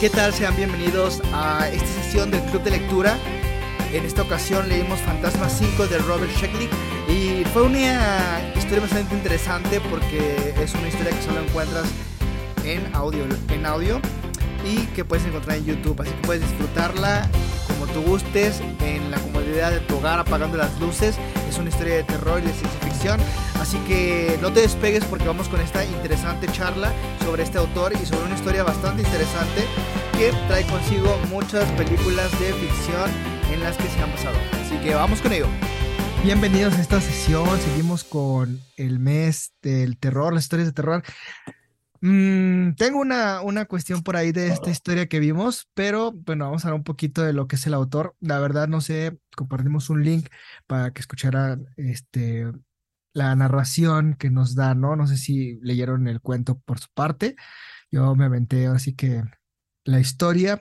¿Qué 0.00 0.08
tal? 0.08 0.32
Sean 0.32 0.56
bienvenidos 0.56 1.20
a 1.34 1.68
esta 1.68 2.02
sesión 2.02 2.30
del 2.30 2.40
Club 2.44 2.62
de 2.62 2.70
Lectura. 2.70 3.18
En 3.92 4.06
esta 4.06 4.22
ocasión 4.22 4.66
leímos 4.66 4.98
Fantasma 5.00 5.50
5 5.50 5.88
de 5.88 5.98
Robert 5.98 6.32
Sheckley 6.38 6.70
y 7.06 7.44
fue 7.52 7.64
una 7.64 8.40
historia 8.56 8.80
bastante 8.80 9.14
interesante 9.14 9.78
porque 9.90 10.54
es 10.58 10.72
una 10.72 10.88
historia 10.88 11.10
que 11.12 11.22
solo 11.22 11.40
encuentras 11.42 11.84
en 12.64 12.94
audio, 12.94 13.26
en 13.50 13.66
audio 13.66 14.00
y 14.64 14.86
que 14.94 15.04
puedes 15.04 15.26
encontrar 15.26 15.58
en 15.58 15.66
YouTube, 15.66 16.00
así 16.00 16.12
que 16.12 16.26
puedes 16.26 16.48
disfrutarla 16.48 17.28
como 17.66 17.86
tú 17.92 18.00
gustes 18.00 18.62
en 18.80 19.10
la 19.10 19.18
comodidad 19.18 19.70
de 19.70 19.80
tu 19.80 19.98
hogar 19.98 20.18
apagando 20.18 20.56
las 20.56 20.80
luces. 20.80 21.18
Es 21.46 21.58
una 21.58 21.68
historia 21.68 21.96
de 21.96 22.04
terror 22.04 22.40
y 22.42 22.46
de 22.46 22.54
ciencia 22.54 22.80
así 23.58 23.78
que 23.88 24.38
no 24.42 24.52
te 24.52 24.60
despegues 24.60 25.04
porque 25.06 25.26
vamos 25.26 25.48
con 25.48 25.58
esta 25.60 25.82
interesante 25.86 26.46
charla 26.48 26.92
sobre 27.24 27.44
este 27.44 27.56
autor 27.56 27.94
y 27.94 28.04
sobre 28.04 28.26
una 28.26 28.34
historia 28.34 28.62
bastante 28.62 29.02
interesante 29.02 29.64
que 30.12 30.30
trae 30.48 30.66
consigo 30.66 31.16
muchas 31.30 31.70
películas 31.72 32.30
de 32.38 32.52
ficción 32.52 33.10
en 33.52 33.60
las 33.60 33.78
que 33.78 33.88
se 33.88 34.02
han 34.02 34.10
pasado. 34.10 34.36
Así 34.62 34.76
que 34.84 34.94
vamos 34.94 35.22
con 35.22 35.32
ello. 35.32 35.46
Bienvenidos 36.22 36.74
a 36.74 36.82
esta 36.82 37.00
sesión. 37.00 37.58
Seguimos 37.60 38.04
con 38.04 38.60
el 38.76 38.98
mes 38.98 39.54
del 39.62 39.96
terror, 39.96 40.34
las 40.34 40.44
historias 40.44 40.68
de 40.68 40.74
terror. 40.74 41.02
Mm, 42.02 42.74
tengo 42.74 43.00
una, 43.00 43.40
una 43.40 43.64
cuestión 43.64 44.02
por 44.02 44.16
ahí 44.16 44.30
de 44.32 44.48
esta 44.48 44.68
historia 44.68 45.06
que 45.06 45.20
vimos, 45.20 45.70
pero 45.72 46.12
bueno, 46.12 46.44
vamos 46.44 46.64
a 46.64 46.68
hablar 46.68 46.80
un 46.80 46.84
poquito 46.84 47.22
de 47.22 47.32
lo 47.32 47.46
que 47.46 47.56
es 47.56 47.66
el 47.66 47.72
autor. 47.72 48.14
La 48.20 48.40
verdad, 48.40 48.68
no 48.68 48.82
sé, 48.82 49.18
compartimos 49.34 49.88
un 49.88 50.04
link 50.04 50.28
para 50.66 50.92
que 50.92 51.00
escucharan 51.00 51.66
este, 51.78 52.46
la 53.12 53.34
narración 53.34 54.14
que 54.14 54.30
nos 54.30 54.54
da, 54.54 54.74
¿no? 54.74 54.96
No 54.96 55.06
sé 55.06 55.16
si 55.16 55.58
leyeron 55.62 56.08
el 56.08 56.20
cuento 56.20 56.58
por 56.60 56.78
su 56.78 56.88
parte. 56.94 57.36
Yo 57.90 58.14
me 58.14 58.24
aventé 58.24 58.66
así 58.66 58.94
que 58.94 59.22
la 59.84 60.00
historia 60.00 60.60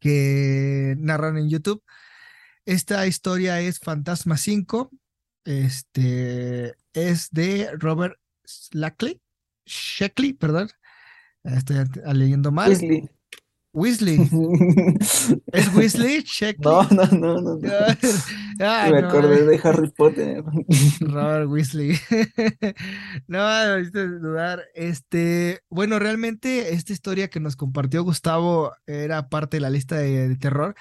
que 0.00 0.94
narran 0.98 1.38
en 1.38 1.48
YouTube. 1.48 1.82
Esta 2.64 3.06
historia 3.06 3.60
es 3.60 3.78
Fantasma 3.78 4.36
5. 4.36 4.90
Este 5.44 6.74
es 6.92 7.30
de 7.30 7.70
Robert 7.78 8.16
Slackley. 8.44 9.20
Sheckley, 9.64 10.32
perdón. 10.32 10.68
Estoy 11.44 11.84
leyendo 12.12 12.52
mal. 12.52 12.76
Weasley. 13.72 14.18
¿Es 15.52 15.74
Weasley? 15.74 16.22
Sheckley. 16.22 16.70
No, 16.70 16.82
no, 16.90 17.06
no, 17.06 17.40
no. 17.40 17.56
no. 17.56 17.70
Ah, 18.60 18.88
Me 18.90 19.00
no, 19.00 19.08
acordé 19.08 19.44
de 19.44 19.60
Harry 19.64 19.90
Potter. 19.90 20.44
Robert 21.00 21.48
Weasley. 21.48 21.98
no, 23.26 23.38
me 23.74 23.80
hiciste 23.80 24.08
dudar. 24.08 24.62
Este, 24.74 25.60
bueno, 25.70 25.98
realmente 25.98 26.74
esta 26.74 26.92
historia 26.92 27.28
que 27.28 27.40
nos 27.40 27.56
compartió 27.56 28.04
Gustavo 28.04 28.72
era 28.86 29.28
parte 29.28 29.56
de 29.56 29.62
la 29.62 29.70
lista 29.70 29.96
de, 29.96 30.28
de 30.28 30.36
terror, 30.36 30.74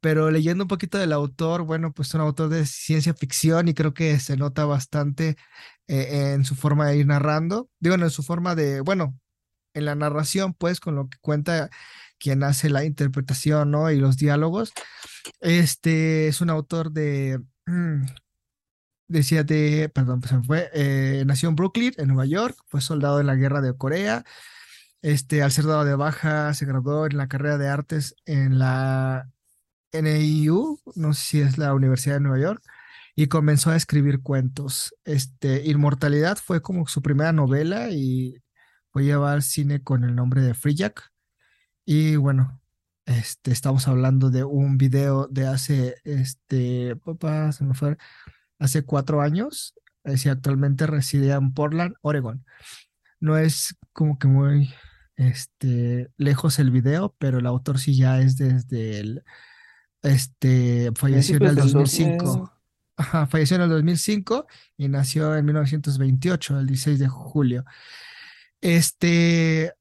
pero 0.00 0.30
leyendo 0.30 0.64
un 0.64 0.68
poquito 0.68 0.98
del 0.98 1.12
autor, 1.12 1.62
bueno, 1.62 1.92
pues 1.92 2.08
es 2.08 2.14
un 2.14 2.20
autor 2.20 2.50
de 2.50 2.66
ciencia 2.66 3.14
ficción 3.14 3.68
y 3.68 3.74
creo 3.74 3.94
que 3.94 4.18
se 4.20 4.36
nota 4.36 4.66
bastante 4.66 5.36
eh, 5.88 6.32
en 6.34 6.44
su 6.44 6.54
forma 6.56 6.88
de 6.88 6.98
ir 6.98 7.06
narrando, 7.06 7.70
digo, 7.80 7.94
en 7.94 8.10
su 8.10 8.22
forma 8.22 8.54
de, 8.54 8.80
bueno, 8.82 9.18
en 9.74 9.84
la 9.84 9.94
narración, 9.94 10.54
pues, 10.54 10.80
con 10.80 10.94
lo 10.94 11.08
que 11.08 11.18
cuenta 11.20 11.70
quien 12.18 12.42
hace 12.42 12.70
la 12.70 12.84
interpretación, 12.84 13.70
¿no? 13.70 13.90
Y 13.90 13.98
los 13.98 14.16
diálogos. 14.16 14.72
Este 15.40 16.28
es 16.28 16.40
un 16.40 16.50
autor 16.50 16.92
de, 16.92 17.40
decía 19.08 19.44
de, 19.44 19.90
perdón, 19.94 20.20
pues 20.20 20.34
fue, 20.46 20.70
eh, 20.74 21.24
nació 21.26 21.48
en 21.48 21.56
Brooklyn, 21.56 21.92
en 21.96 22.08
Nueva 22.08 22.26
York, 22.26 22.56
fue 22.68 22.80
soldado 22.80 23.20
en 23.20 23.26
la 23.26 23.34
guerra 23.36 23.60
de 23.60 23.76
Corea. 23.76 24.24
Este, 25.02 25.42
al 25.42 25.52
ser 25.52 25.66
dado 25.66 25.84
de 25.84 25.94
baja, 25.96 26.54
se 26.54 26.66
graduó 26.66 27.06
en 27.06 27.16
la 27.18 27.28
carrera 27.28 27.58
de 27.58 27.68
artes 27.68 28.16
en 28.24 28.58
la 28.58 29.30
NIU, 29.92 30.80
no 30.96 31.12
sé 31.14 31.22
si 31.22 31.40
es 31.40 31.58
la 31.58 31.74
Universidad 31.74 32.16
de 32.16 32.20
Nueva 32.20 32.38
York, 32.40 32.62
y 33.14 33.28
comenzó 33.28 33.70
a 33.70 33.76
escribir 33.76 34.22
cuentos. 34.22 34.94
Este, 35.04 35.64
Inmortalidad 35.66 36.38
fue 36.38 36.62
como 36.62 36.86
su 36.88 37.02
primera 37.02 37.32
novela 37.32 37.90
y 37.90 38.42
fue 38.90 39.04
llevar 39.04 39.34
al 39.34 39.42
cine 39.42 39.82
con 39.82 40.04
el 40.04 40.14
nombre 40.14 40.42
de 40.42 40.54
Free 40.54 40.74
Jack. 40.74 41.13
Y 41.84 42.16
bueno, 42.16 42.60
este, 43.06 43.52
estamos 43.52 43.86
hablando 43.88 44.30
de 44.30 44.44
un 44.44 44.78
video 44.78 45.26
de 45.28 45.46
hace, 45.46 45.96
este, 46.04 46.96
papá, 46.96 47.52
se 47.52 47.64
me 47.64 47.74
fue, 47.74 47.96
hace 48.58 48.82
cuatro 48.82 49.20
años. 49.20 49.74
Es 50.04 50.26
actualmente 50.26 50.86
reside 50.86 51.32
en 51.32 51.52
Portland, 51.52 51.94
Oregon. 52.02 52.44
No 53.20 53.38
es 53.38 53.76
como 53.92 54.18
que 54.18 54.28
muy, 54.28 54.72
este, 55.16 56.10
lejos 56.16 56.58
el 56.58 56.70
video, 56.70 57.14
pero 57.18 57.38
el 57.38 57.46
autor 57.46 57.78
sí 57.78 57.96
ya 57.96 58.20
es 58.20 58.36
desde 58.36 59.00
el, 59.00 59.24
este, 60.02 60.90
falleció 60.94 61.36
en 61.36 61.42
el 61.42 61.54
Principios 61.54 61.72
del 61.72 61.82
2005. 61.84 62.26
2000. 62.26 62.54
Ajá, 62.96 63.26
falleció 63.26 63.56
en 63.56 63.62
el 63.62 63.70
2005 63.70 64.46
y 64.76 64.88
nació 64.88 65.34
en 65.36 65.44
1928, 65.46 66.60
el 66.60 66.66
16 66.66 66.98
de 66.98 67.08
julio. 67.08 67.64
Este, 68.60 69.74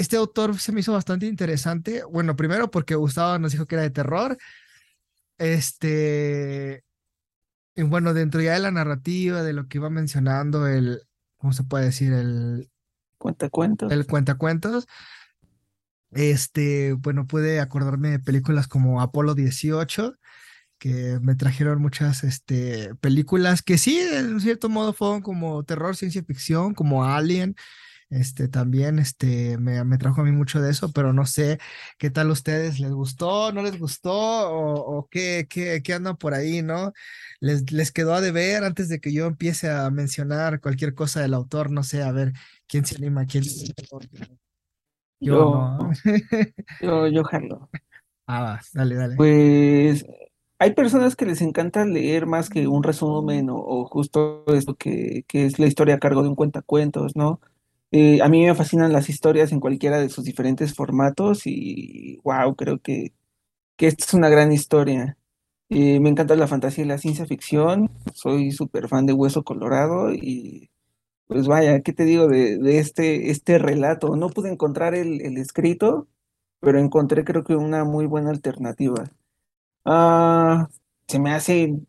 este 0.00 0.16
autor 0.16 0.58
se 0.58 0.72
me 0.72 0.80
hizo 0.80 0.94
bastante 0.94 1.26
interesante. 1.26 2.02
Bueno, 2.10 2.34
primero 2.34 2.70
porque 2.70 2.94
Gustavo 2.94 3.38
nos 3.38 3.52
dijo 3.52 3.66
que 3.66 3.74
era 3.74 3.82
de 3.82 3.90
terror. 3.90 4.38
Este, 5.36 6.84
y 7.74 7.82
bueno, 7.82 8.14
dentro 8.14 8.40
ya 8.40 8.54
de 8.54 8.60
la 8.60 8.70
narrativa, 8.70 9.42
de 9.42 9.52
lo 9.52 9.68
que 9.68 9.76
iba 9.76 9.90
mencionando, 9.90 10.66
el, 10.66 11.02
¿cómo 11.36 11.52
se 11.52 11.64
puede 11.64 11.84
decir? 11.84 12.14
El, 12.14 12.70
Cuenta 13.18 13.50
cuentos. 13.50 13.92
el 13.92 14.06
cuentacuentos. 14.06 14.88
Este, 16.12 16.94
bueno, 16.94 17.26
pude 17.26 17.60
acordarme 17.60 18.08
de 18.08 18.20
películas 18.20 18.68
como 18.68 19.02
Apolo 19.02 19.34
18, 19.34 20.16
que 20.78 21.18
me 21.20 21.34
trajeron 21.34 21.82
muchas 21.82 22.24
este, 22.24 22.94
películas 23.02 23.60
que 23.60 23.76
sí, 23.76 23.98
en 23.98 24.40
cierto 24.40 24.70
modo 24.70 24.94
fueron 24.94 25.20
como 25.20 25.62
terror, 25.62 25.94
ciencia 25.94 26.24
ficción, 26.24 26.72
como 26.72 27.04
Alien. 27.04 27.54
Este 28.10 28.48
también 28.48 28.98
este, 28.98 29.56
me, 29.58 29.84
me 29.84 29.96
trajo 29.96 30.20
a 30.20 30.24
mí 30.24 30.32
mucho 30.32 30.60
de 30.60 30.72
eso, 30.72 30.90
pero 30.92 31.12
no 31.12 31.26
sé 31.26 31.58
qué 31.96 32.10
tal 32.10 32.28
a 32.28 32.32
ustedes, 32.32 32.80
¿les 32.80 32.90
gustó, 32.90 33.52
no 33.52 33.62
les 33.62 33.78
gustó 33.78 34.12
o, 34.12 34.98
o 34.98 35.08
qué, 35.08 35.46
qué, 35.48 35.80
qué 35.82 35.94
andan 35.94 36.16
por 36.16 36.34
ahí, 36.34 36.60
¿no? 36.60 36.92
¿Les, 37.38 37.70
les 37.70 37.92
quedó 37.92 38.14
a 38.14 38.20
deber 38.20 38.64
antes 38.64 38.88
de 38.88 39.00
que 39.00 39.12
yo 39.12 39.26
empiece 39.26 39.70
a 39.70 39.88
mencionar 39.90 40.60
cualquier 40.60 40.92
cosa 40.92 41.20
del 41.20 41.34
autor? 41.34 41.70
No 41.70 41.84
sé, 41.84 42.02
a 42.02 42.10
ver, 42.10 42.32
¿quién 42.66 42.84
se 42.84 42.96
anima? 42.96 43.26
¿Quién? 43.26 43.44
Yo 43.44 43.70
Yo, 45.20 45.32
no. 45.32 45.90
yo, 46.80 47.06
yo 47.06 47.22
jalo. 47.22 47.70
Ah, 48.26 48.42
va, 48.42 48.60
dale, 48.72 48.94
dale. 48.96 49.16
Pues 49.16 50.04
hay 50.58 50.74
personas 50.74 51.14
que 51.14 51.26
les 51.26 51.40
encanta 51.42 51.84
leer 51.84 52.26
más 52.26 52.50
que 52.50 52.66
un 52.66 52.82
resumen 52.82 53.50
o, 53.50 53.56
o 53.56 53.84
justo 53.86 54.44
esto 54.48 54.74
que, 54.74 55.24
que 55.28 55.46
es 55.46 55.60
la 55.60 55.66
historia 55.66 55.94
a 55.94 55.98
cargo 56.00 56.22
de 56.22 56.28
un 56.28 56.34
cuentacuentos, 56.34 57.14
¿no? 57.14 57.40
Eh, 57.92 58.22
a 58.22 58.28
mí 58.28 58.44
me 58.46 58.54
fascinan 58.54 58.92
las 58.92 59.08
historias 59.08 59.50
en 59.52 59.60
cualquiera 59.60 59.98
de 59.98 60.08
sus 60.10 60.24
diferentes 60.24 60.74
formatos 60.74 61.42
y 61.46 62.18
wow, 62.22 62.54
creo 62.54 62.78
que, 62.80 63.12
que 63.76 63.88
esta 63.88 64.04
es 64.04 64.14
una 64.14 64.28
gran 64.28 64.52
historia. 64.52 65.18
Eh, 65.70 66.00
me 66.00 66.10
encanta 66.10 66.36
la 66.36 66.48
fantasía 66.48 66.84
y 66.84 66.88
la 66.88 66.98
ciencia 66.98 67.26
ficción. 67.26 67.90
Soy 68.14 68.52
súper 68.52 68.88
fan 68.88 69.06
de 69.06 69.12
Hueso 69.14 69.44
Colorado 69.44 70.12
y 70.14 70.70
pues 71.26 71.46
vaya, 71.48 71.80
¿qué 71.82 71.92
te 71.92 72.04
digo 72.04 72.28
de, 72.28 72.58
de 72.58 72.78
este, 72.80 73.30
este 73.30 73.58
relato? 73.58 74.16
No 74.16 74.30
pude 74.30 74.50
encontrar 74.52 74.94
el, 74.94 75.20
escrito, 75.38 76.08
pero 76.60 76.78
encontré 76.80 77.24
creo 77.24 77.44
que 77.44 77.56
una 77.56 77.84
muy 77.84 78.06
buena 78.06 78.30
alternativa. 78.30 79.10
Ah, 79.84 80.68
se 81.08 81.18
me 81.20 81.32
hacen 81.32 81.88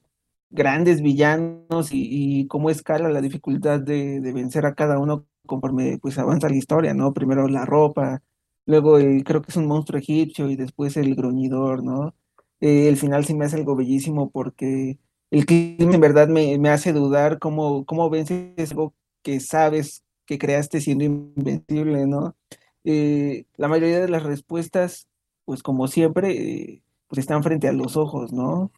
grandes 0.49 1.01
villanos 1.01 1.93
y, 1.93 2.41
y 2.43 2.47
cómo 2.47 2.69
escala 2.69 3.09
la 3.09 3.21
dificultad 3.21 3.79
de, 3.81 4.21
de 4.21 4.33
vencer 4.33 4.65
a 4.65 4.75
cada 4.75 4.99
uno 4.99 5.25
conforme 5.51 5.99
pues 6.01 6.17
avanza 6.17 6.49
la 6.49 6.55
historia, 6.55 6.93
¿no? 6.93 7.13
Primero 7.13 7.47
la 7.49 7.65
ropa, 7.65 8.23
luego 8.65 8.97
eh, 8.99 9.23
creo 9.25 9.41
que 9.41 9.51
es 9.51 9.57
un 9.57 9.67
monstruo 9.67 9.99
egipcio 9.99 10.49
y 10.49 10.55
después 10.55 10.95
el 10.97 11.15
gruñidor, 11.15 11.83
¿no? 11.83 12.15
Eh, 12.61 12.87
el 12.89 12.97
final 12.97 13.25
sí 13.25 13.33
me 13.35 13.45
hace 13.45 13.57
algo 13.57 13.75
bellísimo 13.75 14.29
porque 14.31 14.97
el 15.31 15.45
clima 15.45 15.93
en 15.95 16.01
verdad 16.01 16.27
me, 16.29 16.57
me 16.59 16.69
hace 16.69 16.93
dudar 16.93 17.39
cómo, 17.39 17.85
cómo 17.85 18.09
vences 18.09 18.71
algo 18.71 18.93
que 19.23 19.39
sabes 19.41 20.03
que 20.25 20.37
creaste 20.39 20.79
siendo 20.81 21.03
invencible, 21.05 22.07
¿no? 22.07 22.35
Eh, 22.83 23.45
la 23.57 23.67
mayoría 23.67 23.99
de 23.99 24.09
las 24.09 24.23
respuestas, 24.23 25.07
pues 25.45 25.63
como 25.63 25.87
siempre, 25.87 26.83
pues 27.07 27.19
están 27.19 27.43
frente 27.43 27.67
a 27.67 27.73
los 27.73 27.97
ojos, 27.97 28.31
¿no? 28.33 28.71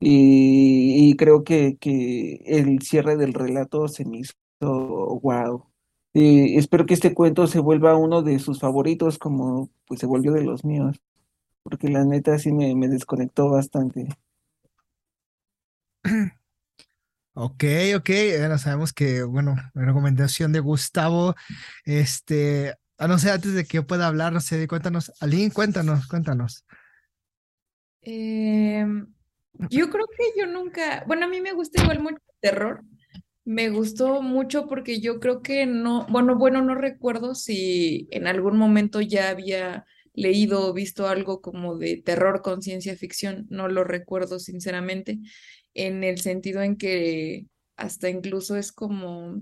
Y, 0.00 1.10
y 1.10 1.16
creo 1.16 1.44
que, 1.44 1.76
que 1.78 2.42
el 2.46 2.82
cierre 2.82 3.16
del 3.16 3.34
relato 3.34 3.88
se 3.88 4.04
me 4.04 4.18
hizo 4.18 4.36
wow. 4.60 5.71
Eh, 6.14 6.56
espero 6.56 6.86
que 6.86 6.94
este 6.94 7.14
cuento 7.14 7.46
se 7.46 7.58
vuelva 7.58 7.96
uno 7.96 8.22
de 8.22 8.38
sus 8.38 8.60
favoritos, 8.60 9.18
como 9.18 9.70
pues 9.86 10.00
se 10.00 10.06
volvió 10.06 10.32
de 10.32 10.44
los 10.44 10.64
míos, 10.64 11.00
porque 11.62 11.88
la 11.88 12.04
neta 12.04 12.38
sí 12.38 12.52
me, 12.52 12.74
me 12.74 12.88
desconectó 12.88 13.50
bastante. 13.50 14.08
Ok, 17.34 17.64
ok, 17.96 18.10
bueno, 18.40 18.58
sabemos 18.58 18.92
que, 18.92 19.22
bueno, 19.22 19.56
recomendación 19.72 20.52
de 20.52 20.60
Gustavo, 20.60 21.34
este, 21.86 22.74
Ah, 23.02 23.08
no 23.08 23.18
sé, 23.18 23.32
antes 23.32 23.52
de 23.54 23.64
que 23.64 23.78
yo 23.78 23.86
pueda 23.86 24.06
hablar, 24.06 24.32
no 24.32 24.40
sé, 24.40 24.68
cuéntanos, 24.68 25.12
Aline, 25.18 25.50
cuéntanos, 25.50 26.06
cuéntanos. 26.06 26.64
Em, 28.00 29.12
yo 29.70 29.90
creo 29.90 30.06
que 30.06 30.40
yo 30.40 30.46
nunca, 30.46 31.02
bueno, 31.08 31.24
a 31.26 31.28
mí 31.28 31.40
me 31.40 31.52
gusta 31.52 31.82
igual 31.82 31.98
mucho 31.98 32.14
el 32.14 32.50
terror. 32.50 32.84
Me 33.44 33.70
gustó 33.70 34.22
mucho 34.22 34.68
porque 34.68 35.00
yo 35.00 35.18
creo 35.18 35.42
que 35.42 35.66
no, 35.66 36.06
bueno, 36.08 36.36
bueno, 36.36 36.62
no 36.62 36.76
recuerdo 36.76 37.34
si 37.34 38.06
en 38.12 38.28
algún 38.28 38.56
momento 38.56 39.00
ya 39.00 39.30
había 39.30 39.84
leído 40.14 40.68
o 40.68 40.72
visto 40.72 41.08
algo 41.08 41.40
como 41.40 41.76
de 41.76 41.96
terror 41.96 42.42
con 42.42 42.62
ciencia 42.62 42.96
ficción, 42.96 43.46
no 43.50 43.66
lo 43.68 43.82
recuerdo 43.82 44.38
sinceramente, 44.38 45.18
en 45.74 46.04
el 46.04 46.20
sentido 46.20 46.62
en 46.62 46.76
que 46.76 47.46
hasta 47.76 48.08
incluso 48.10 48.56
es 48.56 48.70
como, 48.70 49.40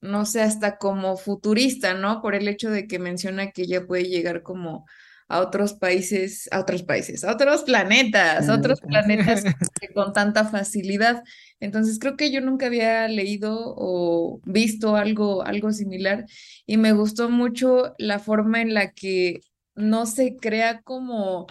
no 0.00 0.26
sé, 0.26 0.42
hasta 0.42 0.78
como 0.78 1.16
futurista, 1.16 1.94
¿no? 1.94 2.20
Por 2.22 2.34
el 2.34 2.48
hecho 2.48 2.70
de 2.70 2.86
que 2.86 2.98
menciona 2.98 3.50
que 3.50 3.66
ya 3.66 3.86
puede 3.86 4.04
llegar 4.04 4.42
como 4.42 4.86
a 5.28 5.40
otros 5.40 5.74
países, 5.74 6.48
a 6.52 6.60
otros 6.60 6.82
países, 6.82 7.24
a 7.24 7.32
otros 7.32 7.64
planetas, 7.64 8.48
a 8.48 8.54
otros 8.54 8.80
planetas 8.80 9.44
con 9.94 10.12
tanta 10.12 10.44
facilidad. 10.44 11.22
Entonces 11.58 11.98
creo 11.98 12.16
que 12.16 12.30
yo 12.30 12.40
nunca 12.40 12.66
había 12.66 13.08
leído 13.08 13.74
o 13.76 14.40
visto 14.44 14.96
algo, 14.96 15.42
algo 15.42 15.72
similar 15.72 16.26
y 16.64 16.76
me 16.76 16.92
gustó 16.92 17.28
mucho 17.28 17.94
la 17.98 18.18
forma 18.18 18.60
en 18.60 18.74
la 18.74 18.92
que 18.92 19.40
no 19.74 20.06
se 20.06 20.36
crea 20.36 20.80
como 20.82 21.46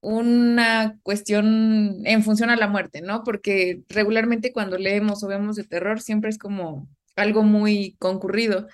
una 0.00 0.98
cuestión 1.02 2.02
en 2.04 2.22
función 2.24 2.50
a 2.50 2.56
la 2.56 2.66
muerte, 2.66 3.02
¿no? 3.02 3.22
Porque 3.24 3.82
regularmente 3.88 4.52
cuando 4.52 4.78
leemos 4.78 5.22
o 5.22 5.28
vemos 5.28 5.56
de 5.56 5.64
terror 5.64 6.00
siempre 6.00 6.30
es 6.30 6.38
como 6.38 6.88
algo 7.16 7.42
muy 7.42 7.96
concurrido. 7.98 8.66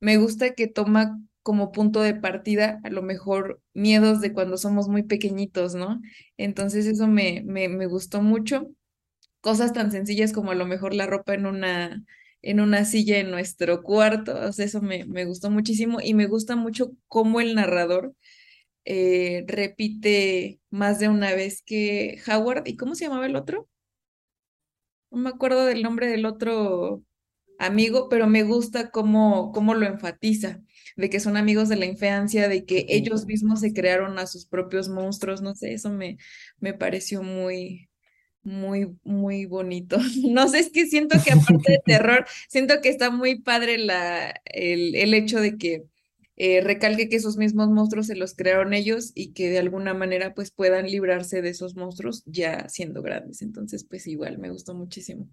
Me 0.00 0.18
gusta 0.18 0.54
que 0.54 0.66
toma 0.66 1.18
como 1.46 1.70
punto 1.70 2.00
de 2.02 2.16
partida 2.16 2.80
a 2.82 2.90
lo 2.90 3.02
mejor 3.02 3.62
miedos 3.72 4.20
de 4.20 4.32
cuando 4.32 4.56
somos 4.58 4.88
muy 4.88 5.04
pequeñitos, 5.04 5.76
¿no? 5.76 6.00
Entonces 6.36 6.86
eso 6.86 7.06
me, 7.06 7.44
me, 7.46 7.86
gustó 7.86 8.20
mucho. 8.20 8.68
Cosas 9.40 9.72
tan 9.72 9.92
sencillas 9.92 10.32
como 10.32 10.50
a 10.50 10.56
lo 10.56 10.66
mejor 10.66 10.92
la 10.92 11.06
ropa 11.06 11.34
en 11.34 11.46
una, 11.46 12.04
en 12.42 12.60
una 12.60 12.84
silla 12.84 13.18
en 13.18 13.30
nuestro 13.30 13.84
cuarto, 13.84 14.34
o 14.36 14.52
sea, 14.52 14.64
eso 14.64 14.82
me, 14.82 15.04
me 15.04 15.24
gustó 15.24 15.48
muchísimo 15.48 16.00
y 16.02 16.14
me 16.14 16.26
gusta 16.26 16.56
mucho 16.56 16.90
cómo 17.06 17.40
el 17.40 17.54
narrador 17.54 18.16
eh, 18.84 19.44
repite 19.46 20.60
más 20.70 20.98
de 20.98 21.08
una 21.08 21.32
vez 21.34 21.62
que 21.62 22.20
Howard, 22.28 22.64
¿y 22.66 22.76
cómo 22.76 22.96
se 22.96 23.04
llamaba 23.04 23.26
el 23.26 23.36
otro? 23.36 23.68
No 25.12 25.18
me 25.18 25.30
acuerdo 25.30 25.64
del 25.64 25.82
nombre 25.84 26.08
del 26.08 26.26
otro 26.26 27.04
amigo, 27.60 28.08
pero 28.08 28.26
me 28.26 28.42
gusta 28.42 28.90
cómo, 28.90 29.52
cómo 29.52 29.74
lo 29.74 29.86
enfatiza 29.86 30.60
de 30.96 31.10
que 31.10 31.20
son 31.20 31.36
amigos 31.36 31.68
de 31.68 31.76
la 31.76 31.86
infancia, 31.86 32.48
de 32.48 32.64
que 32.64 32.86
ellos 32.88 33.26
mismos 33.26 33.60
se 33.60 33.72
crearon 33.72 34.18
a 34.18 34.26
sus 34.26 34.46
propios 34.46 34.88
monstruos, 34.88 35.42
no 35.42 35.54
sé, 35.54 35.72
eso 35.74 35.90
me, 35.90 36.18
me 36.58 36.74
pareció 36.74 37.22
muy, 37.22 37.88
muy, 38.42 38.96
muy 39.04 39.46
bonito. 39.46 39.98
No 40.30 40.48
sé, 40.48 40.60
es 40.60 40.70
que 40.70 40.86
siento 40.86 41.18
que 41.24 41.32
aparte 41.32 41.72
de 41.72 41.78
terror, 41.84 42.26
siento 42.48 42.80
que 42.80 42.88
está 42.88 43.10
muy 43.10 43.40
padre 43.40 43.78
la, 43.78 44.34
el, 44.46 44.94
el 44.94 45.14
hecho 45.14 45.40
de 45.40 45.58
que 45.58 45.84
eh, 46.38 46.60
recalque 46.60 47.08
que 47.08 47.16
esos 47.16 47.38
mismos 47.38 47.70
monstruos 47.70 48.06
se 48.08 48.16
los 48.16 48.34
crearon 48.34 48.74
ellos 48.74 49.12
y 49.14 49.32
que 49.32 49.48
de 49.48 49.58
alguna 49.58 49.94
manera 49.94 50.34
pues 50.34 50.50
puedan 50.50 50.86
librarse 50.86 51.40
de 51.40 51.48
esos 51.50 51.76
monstruos 51.76 52.22
ya 52.26 52.68
siendo 52.68 53.02
grandes. 53.02 53.42
Entonces, 53.42 53.84
pues 53.84 54.06
igual, 54.06 54.38
me 54.38 54.50
gustó 54.50 54.74
muchísimo. 54.74 55.28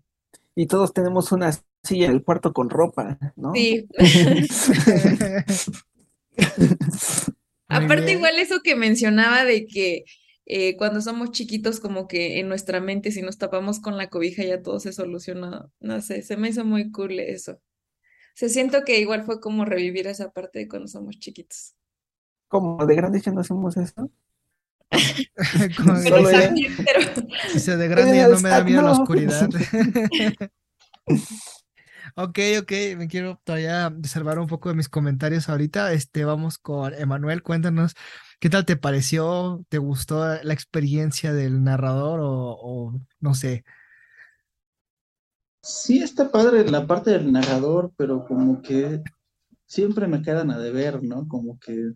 Y 0.55 0.67
todos 0.67 0.93
tenemos 0.93 1.31
una 1.31 1.51
silla 1.83 2.05
en 2.05 2.11
el 2.11 2.23
cuarto 2.23 2.53
con 2.53 2.69
ropa, 2.69 3.17
¿no? 3.35 3.51
Sí. 3.53 3.87
Aparte, 7.67 8.13
igual 8.13 8.39
eso 8.39 8.61
que 8.61 8.75
mencionaba 8.75 9.43
de 9.43 9.65
que 9.65 10.05
eh, 10.45 10.75
cuando 10.77 11.01
somos 11.01 11.31
chiquitos, 11.31 11.79
como 11.79 12.07
que 12.07 12.39
en 12.39 12.47
nuestra 12.47 12.79
mente, 12.79 13.11
si 13.11 13.21
nos 13.21 13.37
tapamos 13.37 13.79
con 13.79 13.97
la 13.97 14.09
cobija, 14.09 14.43
ya 14.43 14.61
todo 14.61 14.79
se 14.79 14.93
soluciona. 14.93 15.69
No 15.79 16.01
sé, 16.01 16.21
se 16.21 16.37
me 16.37 16.49
hizo 16.49 16.65
muy 16.65 16.91
cool 16.91 17.19
eso. 17.19 17.59
Se 18.35 18.49
siento 18.49 18.83
que 18.83 18.99
igual 18.99 19.23
fue 19.23 19.39
como 19.39 19.65
revivir 19.65 20.07
esa 20.07 20.31
parte 20.31 20.59
de 20.59 20.67
cuando 20.67 20.87
somos 20.87 21.19
chiquitos. 21.19 21.75
¿Como 22.47 22.85
de 22.85 22.95
grandes 22.95 23.23
ya 23.23 23.31
no 23.31 23.41
hacemos 23.41 23.77
eso? 23.77 24.11
Pero 24.93 26.23
pero... 27.65 27.77
de 27.77 27.87
grande 27.87 28.15
ya 28.15 28.27
no 28.27 28.39
me 28.39 28.49
da 28.49 28.63
miedo 28.63 28.83
la 28.83 28.91
oscuridad. 28.91 29.49
Ok, 32.15 32.37
ok, 32.61 32.71
me 32.95 33.07
quiero 33.07 33.41
todavía 33.43 33.89
reservar 33.89 34.37
un 34.37 34.45
poco 34.45 34.69
de 34.69 34.75
mis 34.75 34.87
comentarios 34.87 35.49
ahorita. 35.49 35.93
Este, 35.93 36.25
vamos 36.25 36.59
con 36.59 36.93
Emanuel, 36.93 37.41
cuéntanos, 37.41 37.95
¿qué 38.39 38.51
tal 38.51 38.65
te 38.65 38.77
pareció? 38.77 39.65
¿Te 39.67 39.79
gustó 39.79 40.23
la 40.43 40.53
experiencia 40.53 41.33
del 41.33 41.63
narrador 41.63 42.19
o, 42.21 42.99
no 43.19 43.33
sé? 43.33 43.63
Sí, 45.63 46.03
está 46.03 46.29
padre 46.29 46.69
la 46.69 46.85
parte 46.85 47.09
del 47.09 47.31
narrador, 47.31 47.91
pero 47.97 48.25
como 48.25 48.61
que 48.61 49.01
siempre 49.65 50.05
me 50.07 50.21
quedan 50.21 50.51
a 50.51 50.59
deber, 50.59 51.01
¿no? 51.01 51.27
Como 51.27 51.57
que 51.57 51.93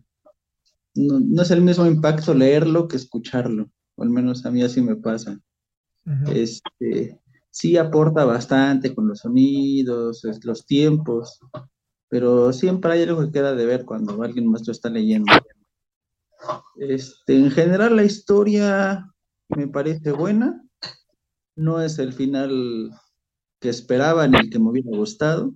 no, 0.96 1.42
es 1.42 1.50
el 1.52 1.62
mismo 1.62 1.86
impacto 1.86 2.34
leerlo 2.34 2.88
que 2.88 2.96
escucharlo, 2.96 3.70
o 3.94 4.02
al 4.02 4.10
menos 4.10 4.44
a 4.44 4.50
mí 4.50 4.64
así 4.64 4.80
me 4.80 4.96
pasa. 4.96 5.38
Este, 6.32 7.20
sí 7.50 7.76
aporta 7.76 8.24
bastante 8.24 8.94
con 8.94 9.08
los 9.08 9.20
sonidos, 9.20 10.22
los 10.42 10.66
tiempos, 10.66 11.40
pero 12.08 12.52
siempre 12.52 12.92
hay 12.92 13.02
algo 13.02 13.20
que 13.22 13.32
queda 13.32 13.54
de 13.54 13.66
ver 13.66 13.84
cuando 13.84 14.22
alguien 14.22 14.50
más 14.50 14.66
lo 14.66 14.72
está 14.72 14.88
leyendo. 14.88 15.32
Este, 16.76 17.36
en 17.36 17.50
general 17.50 17.96
la 17.96 18.04
historia 18.04 19.12
me 19.48 19.66
parece 19.68 20.12
buena, 20.12 20.64
no 21.56 21.80
es 21.80 21.98
el 21.98 22.12
final 22.12 22.90
que 23.60 23.68
esperaba 23.68 24.26
ni 24.28 24.38
el 24.38 24.50
que 24.50 24.58
me 24.58 24.70
hubiera 24.70 24.96
gustado. 24.96 25.52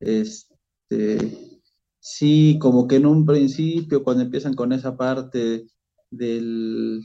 Este, 0.00 1.60
sí, 2.00 2.58
como 2.60 2.88
que 2.88 2.96
en 2.96 3.06
un 3.06 3.26
principio, 3.26 4.02
cuando 4.02 4.22
empiezan 4.22 4.54
con 4.54 4.72
esa 4.72 4.96
parte 4.96 5.66
del 6.10 7.02